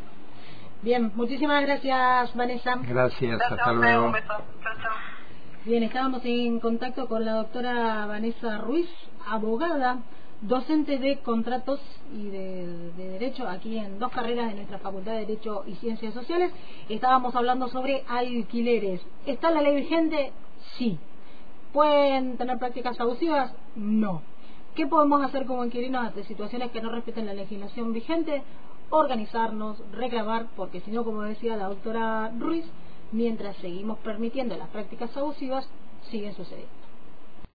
Bien, 0.82 1.12
muchísimas 1.16 1.64
gracias, 1.64 2.36
Vanessa. 2.36 2.76
Gracias, 2.88 3.42
hasta 3.42 3.74
luego. 3.74 4.14
Bien, 5.66 5.84
estábamos 5.84 6.24
en 6.24 6.60
contacto 6.60 7.08
con 7.08 7.26
la 7.26 7.34
doctora 7.34 8.06
Vanessa 8.06 8.60
Ruiz, 8.60 8.88
abogada, 9.28 9.98
docente 10.42 11.00
de 11.00 11.18
contratos 11.18 11.82
y 12.14 12.30
de, 12.30 12.92
de, 12.96 13.10
Derecho 13.10 13.48
aquí 13.48 13.78
en 13.78 13.98
dos 13.98 14.12
carreras 14.12 14.50
de 14.50 14.56
nuestra 14.56 14.78
Facultad 14.78 15.14
de 15.14 15.26
Derecho 15.26 15.64
y 15.66 15.76
Ciencias 15.76 16.14
Sociales. 16.14 16.54
Estábamos 16.90 17.36
hablando 17.36 17.68
sobre 17.70 18.04
alquileres. 18.08 19.02
¿Está 19.26 19.50
la 19.52 19.62
ley 19.62 19.76
vigente? 19.78 20.32
Sí. 20.78 21.00
¿Pueden 21.74 22.38
tener 22.38 22.58
prácticas 22.60 23.00
abusivas? 23.02 23.52
No. 23.76 24.22
¿Qué 24.76 24.86
podemos 24.86 25.24
hacer 25.24 25.48
como 25.48 25.66
inquilinos 25.66 26.06
ante 26.06 26.24
situaciones 26.24 26.72
que 26.72 26.82
no 26.82 26.92
respeten 26.92 27.26
la 27.26 27.34
legislación 27.34 27.94
vigente? 27.94 28.44
Organizarnos, 28.90 29.78
reclamar, 29.92 30.48
porque 30.56 30.82
si 30.82 30.92
no, 30.92 31.04
como 31.04 31.22
decía 31.24 31.58
la 31.58 31.68
doctora 31.68 32.32
Ruiz, 32.38 32.66
mientras 33.12 33.56
seguimos 33.58 33.98
permitiendo 34.00 34.56
las 34.58 34.70
prácticas 34.70 35.16
abusivas, 35.16 35.70
siguen 36.10 36.34
sucediendo. 36.36 36.87